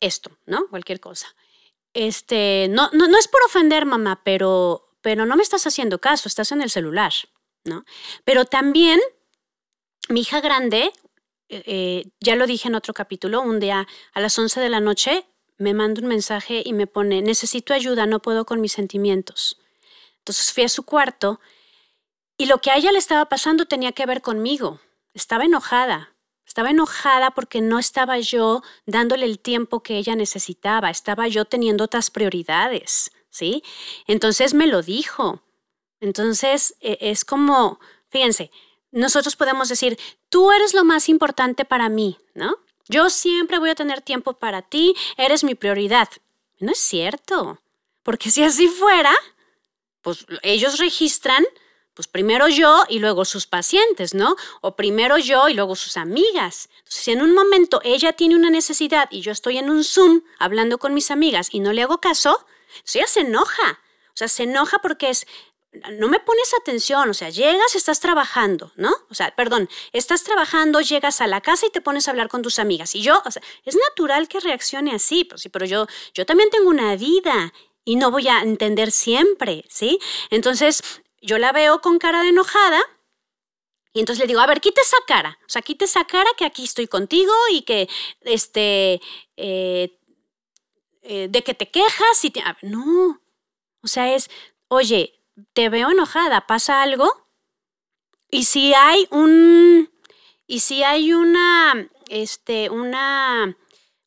esto, 0.00 0.38
¿no? 0.46 0.68
Cualquier 0.68 1.00
cosa. 1.00 1.34
Este, 1.94 2.68
no, 2.70 2.90
no, 2.92 3.08
no 3.08 3.18
es 3.18 3.28
por 3.28 3.42
ofender 3.42 3.86
mamá, 3.86 4.22
pero, 4.24 4.84
pero 5.00 5.26
no 5.26 5.36
me 5.36 5.42
estás 5.42 5.66
haciendo 5.66 6.00
caso, 6.00 6.28
estás 6.28 6.52
en 6.52 6.60
el 6.60 6.70
celular, 6.70 7.12
Pero 8.24 8.44
también 8.44 9.00
mi 10.08 10.20
hija 10.20 10.40
grande 10.40 10.92
eh, 11.48 11.62
eh, 11.66 12.10
ya 12.20 12.34
lo 12.34 12.46
dije 12.46 12.68
en 12.68 12.74
otro 12.74 12.92
capítulo, 12.92 13.40
un 13.40 13.60
día 13.60 13.86
a 14.12 14.20
las 14.20 14.38
11 14.38 14.60
de 14.60 14.68
la 14.68 14.80
noche 14.80 15.26
me 15.58 15.74
manda 15.74 16.02
un 16.02 16.08
mensaje 16.08 16.62
y 16.64 16.72
me 16.72 16.86
pone, 16.86 17.22
necesito 17.22 17.72
ayuda, 17.72 18.06
no 18.06 18.20
puedo 18.20 18.44
con 18.44 18.60
mis 18.60 18.72
sentimientos. 18.72 19.58
Entonces 20.18 20.52
fui 20.52 20.64
a 20.64 20.68
su 20.68 20.82
cuarto 20.84 21.40
y 22.36 22.46
lo 22.46 22.58
que 22.58 22.70
a 22.70 22.76
ella 22.76 22.92
le 22.92 22.98
estaba 22.98 23.26
pasando 23.26 23.66
tenía 23.66 23.92
que 23.92 24.06
ver 24.06 24.22
conmigo. 24.22 24.80
Estaba 25.14 25.44
enojada. 25.44 26.12
Estaba 26.46 26.70
enojada 26.70 27.30
porque 27.30 27.60
no 27.60 27.78
estaba 27.78 28.18
yo 28.18 28.62
dándole 28.84 29.26
el 29.26 29.38
tiempo 29.38 29.82
que 29.82 29.96
ella 29.98 30.14
necesitaba, 30.14 30.90
estaba 30.90 31.26
yo 31.28 31.44
teniendo 31.44 31.84
otras 31.84 32.10
prioridades, 32.10 33.10
¿sí? 33.30 33.62
Entonces 34.06 34.54
me 34.54 34.66
lo 34.66 34.82
dijo. 34.82 35.42
Entonces 36.06 36.76
e, 36.80 36.98
es 37.00 37.24
como, 37.24 37.80
fíjense, 38.08 38.52
nosotros 38.92 39.34
podemos 39.34 39.68
decir, 39.68 39.98
tú 40.28 40.52
eres 40.52 40.72
lo 40.72 40.84
más 40.84 41.08
importante 41.08 41.64
para 41.64 41.88
mí, 41.88 42.16
¿no? 42.34 42.58
Yo 42.88 43.10
siempre 43.10 43.58
voy 43.58 43.70
a 43.70 43.74
tener 43.74 44.00
tiempo 44.02 44.34
para 44.34 44.62
ti, 44.62 44.94
eres 45.16 45.42
mi 45.42 45.56
prioridad. 45.56 46.08
No 46.60 46.70
es 46.70 46.78
cierto, 46.78 47.60
porque 48.04 48.30
si 48.30 48.44
así 48.44 48.68
fuera, 48.68 49.12
pues 50.00 50.24
ellos 50.42 50.78
registran, 50.78 51.44
pues 51.92 52.06
primero 52.06 52.46
yo 52.46 52.84
y 52.88 53.00
luego 53.00 53.24
sus 53.24 53.48
pacientes, 53.48 54.14
¿no? 54.14 54.36
O 54.60 54.76
primero 54.76 55.18
yo 55.18 55.48
y 55.48 55.54
luego 55.54 55.74
sus 55.74 55.96
amigas. 55.96 56.68
Entonces, 56.78 57.02
si 57.02 57.10
en 57.10 57.22
un 57.22 57.34
momento 57.34 57.80
ella 57.82 58.12
tiene 58.12 58.36
una 58.36 58.50
necesidad 58.50 59.08
y 59.10 59.22
yo 59.22 59.32
estoy 59.32 59.58
en 59.58 59.70
un 59.70 59.82
Zoom 59.82 60.22
hablando 60.38 60.78
con 60.78 60.94
mis 60.94 61.10
amigas 61.10 61.48
y 61.50 61.58
no 61.58 61.72
le 61.72 61.82
hago 61.82 61.98
caso, 61.98 62.46
ella 62.94 63.08
se 63.08 63.20
enoja. 63.20 63.80
O 64.08 64.16
sea, 64.16 64.28
se 64.28 64.44
enoja 64.44 64.78
porque 64.78 65.10
es, 65.10 65.26
no 65.72 66.08
me 66.08 66.20
pones 66.20 66.54
atención, 66.54 67.10
o 67.10 67.14
sea, 67.14 67.30
llegas, 67.30 67.74
estás 67.74 68.00
trabajando, 68.00 68.72
¿no? 68.76 68.94
O 69.10 69.14
sea, 69.14 69.34
perdón, 69.34 69.68
estás 69.92 70.24
trabajando, 70.24 70.80
llegas 70.80 71.20
a 71.20 71.26
la 71.26 71.40
casa 71.40 71.66
y 71.66 71.70
te 71.70 71.80
pones 71.80 72.08
a 72.08 72.12
hablar 72.12 72.28
con 72.28 72.42
tus 72.42 72.58
amigas. 72.58 72.94
Y 72.94 73.02
yo, 73.02 73.22
o 73.24 73.30
sea, 73.30 73.42
es 73.64 73.76
natural 73.76 74.28
que 74.28 74.40
reaccione 74.40 74.94
así, 74.94 75.24
pues 75.24 75.42
sí, 75.42 75.48
pero 75.48 75.66
yo, 75.66 75.86
yo 76.14 76.24
también 76.24 76.50
tengo 76.50 76.70
una 76.70 76.96
vida 76.96 77.52
y 77.84 77.96
no 77.96 78.10
voy 78.10 78.28
a 78.28 78.40
entender 78.40 78.90
siempre, 78.90 79.64
¿sí? 79.68 79.98
Entonces, 80.30 80.82
yo 81.20 81.38
la 81.38 81.52
veo 81.52 81.80
con 81.80 81.98
cara 81.98 82.22
de 82.22 82.30
enojada 82.30 82.80
y 83.92 84.00
entonces 84.00 84.20
le 84.20 84.28
digo, 84.28 84.40
a 84.40 84.46
ver, 84.46 84.60
quita 84.60 84.82
esa 84.82 84.98
cara, 85.06 85.38
o 85.46 85.48
sea, 85.48 85.62
quita 85.62 85.86
esa 85.86 86.04
cara 86.04 86.28
que 86.36 86.44
aquí 86.44 86.64
estoy 86.64 86.86
contigo 86.86 87.32
y 87.50 87.62
que, 87.62 87.88
este, 88.22 89.00
eh, 89.36 89.98
eh, 91.02 91.28
de 91.30 91.42
que 91.42 91.54
te 91.54 91.70
quejas 91.70 92.24
y 92.24 92.30
te... 92.30 92.42
No, 92.62 93.22
o 93.82 93.88
sea, 93.88 94.14
es, 94.14 94.28
oye, 94.68 95.15
te 95.52 95.68
veo 95.68 95.90
enojada, 95.90 96.46
¿pasa 96.46 96.82
algo? 96.82 97.26
Y 98.30 98.44
si 98.44 98.74
hay 98.74 99.06
un, 99.10 99.90
y 100.46 100.60
si 100.60 100.82
hay 100.82 101.12
una, 101.12 101.88
este, 102.08 102.70
una, 102.70 103.56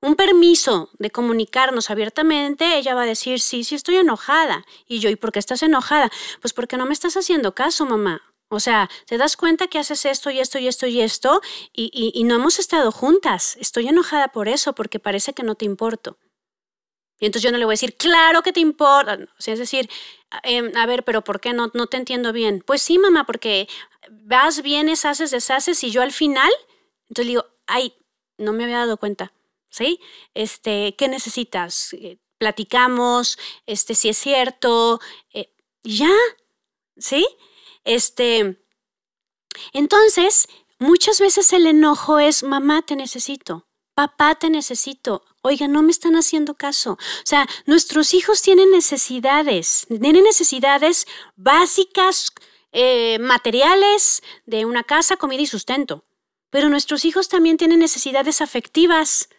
un 0.02 0.15
permiso 0.15 0.89
de 1.00 1.10
comunicarnos 1.10 1.89
abiertamente, 1.89 2.78
ella 2.78 2.96
va 2.96 3.04
a 3.04 3.06
decir, 3.06 3.39
sí, 3.39 3.63
sí 3.63 3.76
estoy 3.76 3.98
enojada. 3.98 4.65
Y 4.88 5.00
yo, 5.00 5.10
¿y 5.10 5.15
por 5.15 5.32
qué 5.32 5.39
estás 5.39 5.63
enojada? 5.63 6.12
Pues 6.42 6.54
porque 6.54 6.78
no 6.78 6.86
me 6.86 6.94
estás 6.94 7.15
haciendo 7.18 7.56
caso, 7.56 7.86
mamá. 7.86 8.22
O 8.52 8.60
sea, 8.60 8.89
te 9.06 9.18
das 9.18 9.38
cuenta 9.38 9.68
que 9.68 9.78
haces 9.78 10.06
esto 10.06 10.32
y 10.32 10.39
esto 10.39 10.58
y 10.58 10.68
esto 10.68 10.88
y 10.88 11.02
esto 11.02 11.42
y, 11.72 11.92
y, 11.94 12.12
y 12.20 12.24
no 12.24 12.36
hemos 12.36 12.58
estado 12.58 12.92
juntas. 12.92 13.58
Estoy 13.60 13.88
enojada 13.88 14.30
por 14.30 14.48
eso, 14.48 14.74
porque 14.74 15.00
parece 15.00 15.34
que 15.34 15.44
no 15.44 15.56
te 15.56 15.65
importo. 15.65 16.18
Y 17.20 17.26
entonces 17.26 17.44
yo 17.44 17.52
no 17.52 17.58
le 17.58 17.66
voy 17.66 17.74
a 17.74 17.76
decir, 17.76 17.96
claro 17.98 18.42
que 18.42 18.54
te 18.54 18.60
importa. 18.62 19.20
O 19.38 19.42
sea, 19.42 19.54
es 19.54 19.60
decir, 19.60 19.90
em, 20.44 20.76
a 20.76 20.86
ver, 20.86 21.04
pero 21.04 21.24
¿por 21.24 21.42
qué 21.42 21.54
no, 21.54 21.70
no 21.74 21.88
te 21.88 21.98
entiendo 21.98 22.32
bien? 22.32 22.64
Pues 22.66 22.82
sí, 22.82 22.98
mamá, 22.98 23.26
porque 23.26 23.68
vas, 24.10 24.62
vienes, 24.62 25.06
haces, 25.06 25.32
deshaces 25.32 25.84
y 25.84 25.92
yo 25.92 26.02
al 26.02 26.12
final, 26.12 26.52
entonces 27.10 27.26
le 27.26 27.32
digo, 27.32 27.46
ay, 27.68 27.94
no 28.38 28.54
me 28.54 28.64
había 28.64 28.80
dado 28.80 28.98
cuenta, 28.98 29.34
¿sí? 29.70 30.00
Este, 30.34 30.96
¿qué 30.98 31.08
necesitas? 31.08 31.94
Eh, 31.94 32.18
platicamos, 32.38 33.38
este, 33.66 33.96
si 33.96 34.10
es 34.10 34.18
cierto, 34.18 35.00
eh, 35.34 35.54
ya, 35.84 36.14
¿sí? 36.98 37.28
Este, 37.84 38.58
entonces, 39.74 40.48
muchas 40.80 41.20
veces 41.20 41.52
el 41.54 41.68
enojo 41.68 42.20
es, 42.20 42.44
mamá, 42.44 42.82
te 42.82 42.96
necesito, 42.96 43.68
papá, 43.94 44.36
te 44.36 44.50
necesito, 44.50 45.24
oiga, 45.41 45.67
no 45.67 45.84
me 45.84 45.91
están 45.91 46.15
haciendo 46.15 46.56
caso. 46.56 46.93
O 46.93 47.25
sea, 47.25 47.47
nuestros 47.65 48.13
hijos 48.13 48.41
tienen 48.41 48.71
necesidades, 48.71 49.88
tienen 49.88 50.23
necesidades 50.23 51.08
básicas, 51.36 52.32
eh, 52.71 53.17
materiales 53.19 54.21
de 54.45 54.65
una 54.65 54.84
casa, 54.84 55.17
comida 55.17 55.41
y 55.41 55.47
sustento. 55.47 56.06
Pero 56.49 56.69
nuestros 56.69 57.06
hijos 57.06 57.30
también 57.30 57.58
tienen 57.58 57.80
necesidades 57.80 58.41
afectivas. 58.41 59.30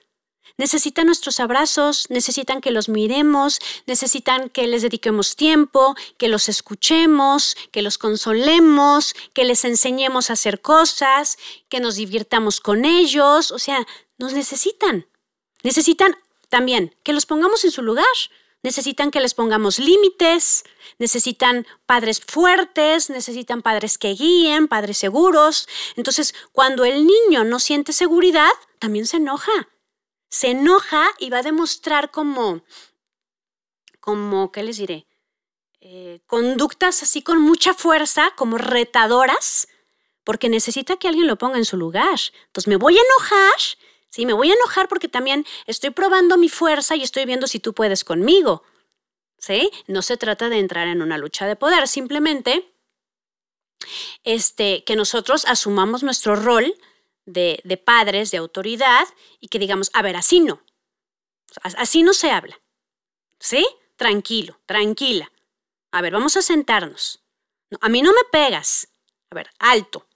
Necesitan 0.56 1.06
nuestros 1.06 1.40
abrazos, 1.40 2.06
necesitan 2.10 2.60
que 2.60 2.70
los 2.70 2.88
miremos, 2.88 3.58
necesitan 3.86 4.50
que 4.50 4.66
les 4.66 4.82
dediquemos 4.82 5.36
tiempo, 5.36 5.94
que 6.18 6.28
los 6.28 6.48
escuchemos, 6.48 7.56
que 7.70 7.82
los 7.82 7.98
consolemos, 7.98 9.14
que 9.32 9.44
les 9.44 9.64
enseñemos 9.64 10.28
a 10.28 10.34
hacer 10.34 10.60
cosas, 10.60 11.38
que 11.68 11.80
nos 11.80 11.96
divirtamos 11.96 12.60
con 12.60 12.84
ellos. 12.84 13.52
O 13.52 13.58
sea, 13.58 13.86
nos 14.18 14.32
necesitan. 14.32 15.06
Necesitan 15.62 16.16
también 16.48 16.94
que 17.02 17.12
los 17.12 17.26
pongamos 17.26 17.64
en 17.64 17.70
su 17.70 17.82
lugar. 17.82 18.04
Necesitan 18.62 19.10
que 19.10 19.20
les 19.20 19.32
pongamos 19.32 19.78
límites, 19.78 20.64
necesitan 20.98 21.66
padres 21.86 22.20
fuertes, 22.20 23.08
necesitan 23.08 23.62
padres 23.62 23.96
que 23.96 24.08
guíen, 24.12 24.68
padres 24.68 24.98
seguros. 24.98 25.66
Entonces, 25.96 26.34
cuando 26.52 26.84
el 26.84 27.06
niño 27.06 27.44
no 27.44 27.58
siente 27.58 27.94
seguridad, 27.94 28.50
también 28.78 29.06
se 29.06 29.16
enoja. 29.16 29.70
Se 30.28 30.50
enoja 30.50 31.10
y 31.18 31.30
va 31.30 31.38
a 31.38 31.42
demostrar 31.42 32.10
como, 32.10 32.62
como, 33.98 34.52
¿qué 34.52 34.62
les 34.62 34.76
diré? 34.76 35.06
Eh, 35.80 36.20
conductas 36.26 37.02
así 37.02 37.22
con 37.22 37.40
mucha 37.40 37.72
fuerza, 37.72 38.30
como 38.36 38.58
retadoras, 38.58 39.68
porque 40.22 40.50
necesita 40.50 40.98
que 40.98 41.08
alguien 41.08 41.26
lo 41.26 41.38
ponga 41.38 41.56
en 41.56 41.64
su 41.64 41.78
lugar. 41.78 42.20
Entonces, 42.46 42.68
me 42.68 42.76
voy 42.76 42.98
a 42.98 43.00
enojar 43.00 43.58
¿sí? 44.10 44.26
Me 44.26 44.32
voy 44.32 44.50
a 44.50 44.54
enojar 44.54 44.88
porque 44.88 45.08
también 45.08 45.46
estoy 45.66 45.90
probando 45.90 46.36
mi 46.36 46.48
fuerza 46.48 46.96
y 46.96 47.02
estoy 47.02 47.24
viendo 47.24 47.46
si 47.46 47.60
tú 47.60 47.72
puedes 47.72 48.04
conmigo, 48.04 48.62
¿sí? 49.38 49.70
No 49.86 50.02
se 50.02 50.16
trata 50.16 50.48
de 50.48 50.58
entrar 50.58 50.88
en 50.88 51.02
una 51.02 51.18
lucha 51.18 51.46
de 51.46 51.56
poder, 51.56 51.88
simplemente 51.88 52.74
este, 54.24 54.84
que 54.84 54.96
nosotros 54.96 55.44
asumamos 55.46 56.02
nuestro 56.02 56.36
rol 56.36 56.74
de, 57.24 57.60
de 57.64 57.76
padres, 57.76 58.30
de 58.30 58.38
autoridad, 58.38 59.06
y 59.40 59.48
que 59.48 59.58
digamos, 59.58 59.90
a 59.94 60.02
ver, 60.02 60.16
así 60.16 60.40
no, 60.40 60.62
así 61.62 62.02
no 62.02 62.12
se 62.12 62.30
habla, 62.30 62.60
¿sí? 63.38 63.66
Tranquilo, 63.96 64.60
tranquila. 64.66 65.30
A 65.92 66.02
ver, 66.02 66.12
vamos 66.12 66.36
a 66.36 66.42
sentarnos. 66.42 67.22
a 67.80 67.88
mí 67.88 68.02
no 68.02 68.12
me 68.12 68.24
pegas. 68.30 68.88
A 69.30 69.34
ver, 69.34 69.50
alto. 69.58 70.06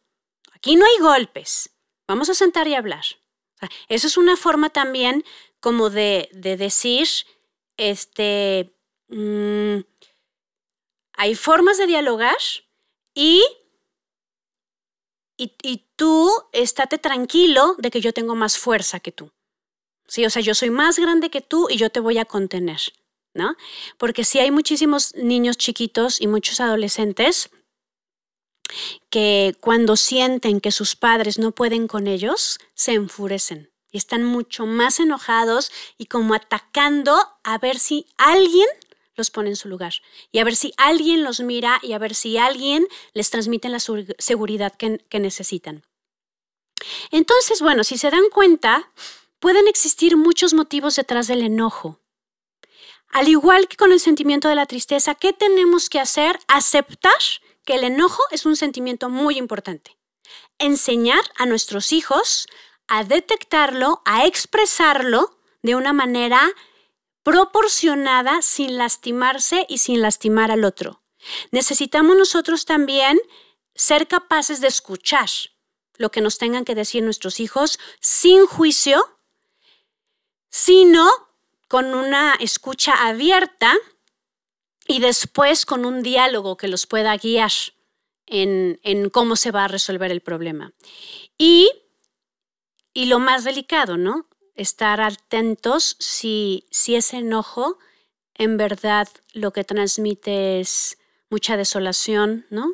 Aquí 0.53 0.77
no 0.77 0.87
hay 0.87 0.99
golpes. 0.99 1.71
Vamos 2.09 2.31
a 2.31 2.35
sentar 2.35 2.67
y 2.69 2.75
hablar. 2.75 3.05
Eso 3.89 4.07
es 4.07 4.17
una 4.17 4.37
forma 4.37 4.71
también 4.71 5.25
como 5.61 5.91
de, 5.91 6.29
decir, 6.33 7.09
este, 7.77 8.75
mm, 9.09 9.79
hay 11.15 11.35
formas 11.35 11.79
de 11.79 11.87
dialogar 11.87 12.37
y, 13.15 13.43
y, 15.37 15.87
tú 15.97 16.31
estate 16.53 16.99
tranquilo 16.99 17.77
de 17.79 17.91
que 17.91 18.01
yo 18.01 18.13
tengo 18.13 18.35
más 18.35 18.59
fuerza 18.59 19.01
que 19.01 19.13
tú. 19.13 19.31
Sí, 20.07 20.27
o 20.27 20.31
sea, 20.31 20.43
yo 20.43 20.55
soy 20.55 20.71
más 20.71 20.99
grande 20.99 21.31
que 21.31 21.41
tú 21.41 21.69
y 21.71 21.77
yo 21.77 21.89
te 21.91 22.01
voy 22.01 22.19
a 22.19 22.25
contener, 22.25 22.81
¿no? 23.33 23.57
Porque 23.97 24.25
si 24.25 24.41
hay 24.41 24.51
muchísimos 24.51 25.15
niños 25.15 25.57
chiquitos 25.57 26.21
y 26.21 26.27
muchos 26.27 26.61
adolescentes 26.61 27.51
que 29.11 29.57
cuando 29.61 29.97
sienten 29.97 30.61
que 30.61 30.73
sus 30.73 30.97
padres 30.97 31.39
no 31.39 31.53
pueden 31.53 31.87
con 31.89 32.07
ellos, 32.07 32.59
se 32.75 32.93
enfurecen 32.93 33.71
y 33.91 33.99
están 33.99 34.25
mucho 34.25 34.67
más 34.67 34.99
enojados 34.99 35.71
y 35.99 36.07
como 36.07 36.35
atacando 36.35 37.17
a 37.45 37.59
ver 37.59 37.79
si 37.79 38.07
alguien 38.17 38.67
los 39.17 39.31
pone 39.31 39.51
en 39.51 39.57
su 39.57 39.69
lugar 39.69 39.95
y 40.33 40.41
a 40.41 40.45
ver 40.45 40.57
si 40.57 40.73
alguien 40.77 41.23
los 41.23 41.41
mira 41.41 41.79
y 41.83 41.93
a 41.93 41.99
ver 41.99 42.15
si 42.15 42.37
alguien 42.37 42.87
les 43.13 43.31
transmite 43.31 43.69
la 43.69 43.79
seguridad 43.79 44.75
que, 44.75 44.99
que 45.09 45.21
necesitan. 45.21 45.85
Entonces, 47.11 47.61
bueno, 47.61 47.85
si 47.85 47.97
se 47.97 48.11
dan 48.11 48.29
cuenta, 48.33 48.91
pueden 49.39 49.69
existir 49.69 50.17
muchos 50.17 50.55
motivos 50.55 50.97
detrás 50.97 51.29
del 51.29 51.43
enojo. 51.43 52.01
Al 53.09 53.29
igual 53.29 53.69
que 53.69 53.77
con 53.77 53.93
el 53.93 54.01
sentimiento 54.01 54.49
de 54.49 54.57
la 54.57 54.67
tristeza, 54.67 55.15
¿qué 55.15 55.33
tenemos 55.33 55.89
que 55.89 56.01
hacer? 56.01 56.41
Aceptar 56.49 57.13
que 57.65 57.75
el 57.75 57.85
enojo 57.85 58.23
es 58.31 58.47
un 58.47 58.57
sentimiento 58.57 59.09
muy 59.09 59.39
importante. 59.39 59.97
Enseñar 60.59 61.23
a 61.37 61.47
nuestros 61.47 61.93
hijos 61.93 62.47
a 62.87 63.05
detectarlo, 63.05 64.03
a 64.05 64.27
expresarlo 64.27 65.39
de 65.63 65.75
una 65.75 65.93
manera 65.93 66.53
proporcionada 67.23 68.43
sin 68.43 68.77
lastimarse 68.77 69.67
y 69.69 69.79
sin 69.79 70.03
lastimar 70.03 70.51
al 70.51 70.65
otro. 70.65 71.03
Necesitamos 71.51 72.17
nosotros 72.17 72.67
también 72.67 73.19
ser 73.75 74.07
capaces 74.07 74.61
de 74.61 74.69
escuchar 74.69 75.29
lo 75.97 76.11
que 76.11 76.21
nos 76.21 76.39
tengan 76.39 76.65
que 76.65 76.75
decir 76.75 77.03
nuestros 77.03 77.41
hijos 77.41 77.79
sin 78.01 78.47
juicio, 78.47 79.19
sino 80.51 81.09
con 81.69 81.95
una 81.95 82.35
escucha 82.35 83.07
abierta 83.07 83.75
y 84.87 85.01
después 85.01 85.67
con 85.67 85.85
un 85.85 86.03
diálogo 86.03 86.57
que 86.57 86.69
los 86.69 86.87
pueda 86.87 87.17
guiar 87.17 87.53
en, 88.27 89.11
cómo 89.11 89.37
se 89.37 89.51
va 89.51 89.65
a 89.65 89.69
resolver 89.69 90.11
el 90.11 90.21
problema. 90.21 90.73
Y, 91.39 91.71
y, 92.93 93.07
lo 93.07 93.19
más 93.19 93.45
delicado, 93.45 93.97
¿no? 93.97 94.29
Estar 94.55 95.01
atentos 95.01 95.97
si, 95.99 96.67
si 96.71 96.95
ese 96.97 97.19
enojo 97.19 97.79
en 98.35 98.57
verdad 98.57 99.09
lo 99.33 99.53
que 99.53 99.65
transmite 99.65 100.61
es 100.61 100.99
mucha 101.31 101.57
desolación, 101.57 102.47
¿no? 102.51 102.73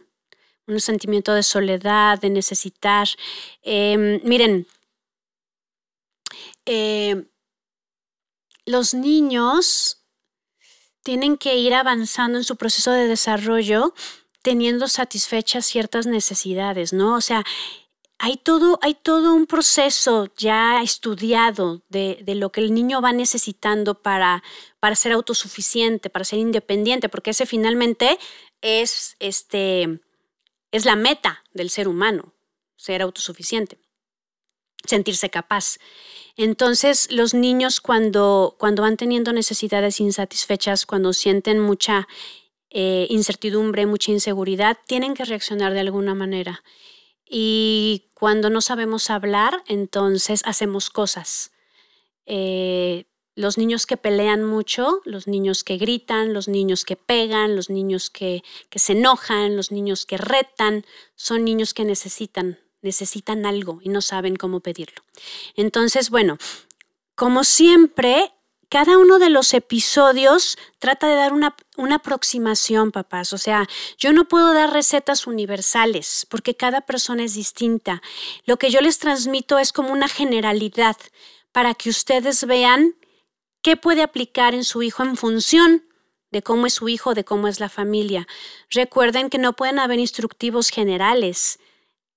Un 0.66 0.80
sentimiento 0.80 1.34
de 1.34 1.42
soledad, 1.42 2.20
de 2.20 2.30
necesitar. 2.30 3.08
Em, 3.62 4.20
miren, 4.24 4.66
eh, 6.66 7.24
los 8.66 8.94
niños 8.94 9.99
tienen 11.02 11.36
que 11.36 11.56
ir 11.56 11.74
avanzando 11.74 12.38
en 12.38 12.44
su 12.44 12.56
proceso 12.56 12.92
de 12.92 13.06
desarrollo 13.06 13.94
teniendo 14.42 14.88
satisfechas 14.88 15.66
ciertas 15.66 16.06
necesidades, 16.06 16.92
¿no? 16.92 17.14
O 17.14 17.20
sea, 17.20 17.44
hay 18.18 18.36
todo, 18.36 18.78
hay 18.82 18.94
todo 18.94 19.34
un 19.34 19.46
proceso 19.46 20.28
ya 20.36 20.82
estudiado 20.82 21.82
de, 21.88 22.22
lo 22.26 22.52
que 22.52 22.60
el 22.60 22.74
niño 22.74 23.00
va 23.00 23.12
necesitando 23.12 24.02
para, 24.02 24.42
para 24.78 24.94
ser 24.94 25.12
autosuficiente, 25.12 26.10
para 26.10 26.26
ser 26.26 26.38
independiente, 26.38 27.08
porque 27.08 27.30
ese 27.30 27.46
finalmente 27.46 28.18
es, 28.60 29.16
este, 29.20 30.00
es 30.70 30.84
la 30.84 30.96
meta 30.96 31.42
del 31.54 31.70
ser 31.70 31.88
humano, 31.88 32.34
ser 32.76 33.00
autosuficiente, 33.00 33.78
sentirse 34.86 35.30
capaz. 35.30 35.78
Entonces, 36.36 37.10
los 37.10 37.34
niños 37.34 37.80
cuando, 37.80 38.56
cuando 38.58 38.82
van 38.82 38.96
teniendo 38.96 39.32
necesidades 39.32 40.00
insatisfechas, 40.00 40.86
cuando 40.86 41.12
sienten 41.12 41.60
mucha 41.60 42.08
eh, 42.70 43.06
incertidumbre, 43.10 43.86
mucha 43.86 44.12
inseguridad, 44.12 44.78
tienen 44.86 45.14
que 45.14 45.24
reaccionar 45.24 45.74
de 45.74 45.80
alguna 45.80 46.14
manera. 46.14 46.62
Y 47.28 48.06
cuando 48.14 48.48
no 48.50 48.60
sabemos 48.60 49.10
hablar, 49.10 49.62
entonces 49.66 50.42
hacemos 50.44 50.90
cosas. 50.90 51.52
Eh, 52.26 53.04
los 53.34 53.58
niños 53.58 53.86
que 53.86 53.96
pelean 53.96 54.44
mucho, 54.44 55.00
los 55.04 55.26
niños 55.26 55.64
que 55.64 55.76
gritan, 55.76 56.32
los 56.32 56.48
niños 56.48 56.84
que 56.84 56.96
pegan, 56.96 57.56
los 57.56 57.70
niños 57.70 58.10
que, 58.10 58.42
que 58.68 58.78
se 58.78 58.92
enojan, 58.92 59.56
los 59.56 59.72
niños 59.72 60.06
que 60.06 60.16
retan, 60.16 60.84
son 61.16 61.44
niños 61.44 61.74
que 61.74 61.84
necesitan 61.84 62.58
necesitan 62.82 63.46
algo 63.46 63.80
y 63.82 63.88
no 63.88 64.00
saben 64.00 64.36
cómo 64.36 64.60
pedirlo. 64.60 65.02
Entonces, 65.54 66.10
bueno, 66.10 66.38
como 67.14 67.44
siempre, 67.44 68.32
cada 68.68 68.98
uno 68.98 69.18
de 69.18 69.30
los 69.30 69.52
episodios 69.52 70.56
trata 70.78 71.08
de 71.08 71.16
dar 71.16 71.32
una, 71.32 71.56
una, 71.76 71.96
aproximación, 71.96 72.92
papás. 72.92 73.32
O 73.32 73.38
sea, 73.38 73.68
yo 73.98 74.12
no 74.12 74.26
puedo 74.26 74.54
dar 74.54 74.72
recetas 74.72 75.26
universales 75.26 76.26
porque 76.30 76.56
cada 76.56 76.80
persona 76.80 77.24
es 77.24 77.34
distinta. 77.34 78.00
Lo 78.46 78.56
que 78.58 78.70
yo 78.70 78.80
les 78.80 78.98
transmito 78.98 79.58
es 79.58 79.72
como 79.72 79.92
una 79.92 80.08
generalidad 80.08 80.96
para 81.52 81.74
que 81.74 81.90
ustedes 81.90 82.46
vean 82.46 82.94
qué 83.60 83.76
puede 83.76 84.02
aplicar 84.02 84.54
en 84.54 84.64
su 84.64 84.82
hijo 84.82 85.02
en 85.02 85.16
función 85.16 85.84
de 86.30 86.42
cómo 86.42 86.66
es 86.66 86.74
su 86.74 86.88
hijo, 86.88 87.14
de 87.14 87.24
cómo 87.24 87.48
es 87.48 87.60
la 87.60 87.68
familia. 87.68 88.26
Recuerden 88.70 89.30
que 89.30 89.38
no 89.38 89.54
pueden 89.54 89.78
haber 89.78 89.98
instructivos 89.98 90.70
generales. 90.70 91.58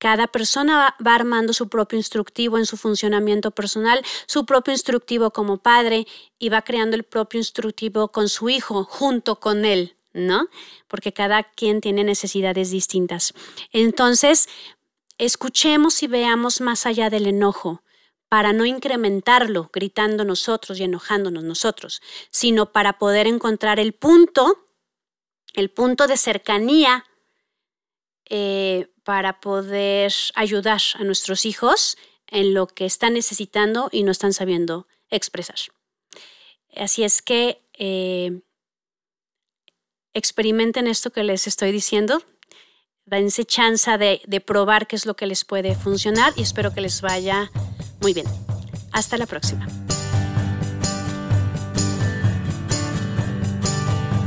Cada 0.03 0.27
persona 0.27 0.97
va 0.99 1.15
armando 1.15 1.53
su 1.53 1.69
propio 1.69 1.97
instructivo 1.97 2.57
en 2.57 2.65
su 2.65 2.75
funcionamiento 2.75 3.51
personal, 3.51 4.03
su 4.25 4.45
propio 4.45 4.73
instructivo 4.73 5.31
como 5.31 5.59
padre 5.59 6.05
y 6.37 6.49
va 6.49 6.61
creando 6.61 6.97
el 6.97 7.05
propio 7.05 7.37
instructivo 7.37 8.09
con 8.09 8.27
su 8.27 8.49
hijo 8.49 8.83
junto 8.83 9.39
con 9.39 9.63
él, 9.63 9.95
¿no? 10.11 10.49
Porque 10.89 11.13
cada 11.13 11.43
quien 11.43 11.79
tiene 11.79 12.03
necesidades 12.03 12.69
distintas. 12.69 13.33
Entonces, 13.71 14.49
escuchemos 15.19 16.03
y 16.03 16.07
veamos 16.07 16.59
más 16.59 16.85
allá 16.85 17.09
del 17.09 17.25
enojo 17.25 17.81
para 18.27 18.51
no 18.51 18.65
incrementarlo 18.65 19.69
gritando 19.71 20.25
nosotros 20.25 20.81
y 20.81 20.83
enojándonos 20.83 21.45
nosotros, 21.45 22.01
sino 22.29 22.73
para 22.73 22.99
poder 22.99 23.25
encontrar 23.25 23.79
el 23.79 23.93
punto, 23.93 24.67
el 25.53 25.69
punto 25.69 26.07
de 26.07 26.17
cercanía 26.17 27.05
eh, 28.29 28.92
para 29.03 29.39
poder 29.39 30.13
ayudar 30.35 30.81
a 30.95 31.03
nuestros 31.03 31.45
hijos 31.45 31.97
en 32.27 32.53
lo 32.53 32.67
que 32.67 32.85
están 32.85 33.13
necesitando 33.13 33.89
y 33.91 34.03
no 34.03 34.11
están 34.11 34.33
sabiendo 34.33 34.87
expresar. 35.09 35.57
Así 36.75 37.03
es 37.03 37.21
que 37.21 37.61
eh, 37.77 38.41
experimenten 40.13 40.87
esto 40.87 41.11
que 41.11 41.23
les 41.23 41.47
estoy 41.47 41.71
diciendo, 41.71 42.23
dense 43.05 43.45
chance 43.45 43.97
de, 43.97 44.21
de 44.25 44.41
probar 44.41 44.87
qué 44.87 44.95
es 44.95 45.05
lo 45.05 45.15
que 45.15 45.27
les 45.27 45.45
puede 45.45 45.75
funcionar 45.75 46.33
y 46.35 46.41
espero 46.41 46.73
que 46.73 46.81
les 46.81 47.01
vaya 47.01 47.51
muy 48.01 48.13
bien. 48.13 48.25
Hasta 48.91 49.17
la 49.17 49.25
próxima. 49.25 49.67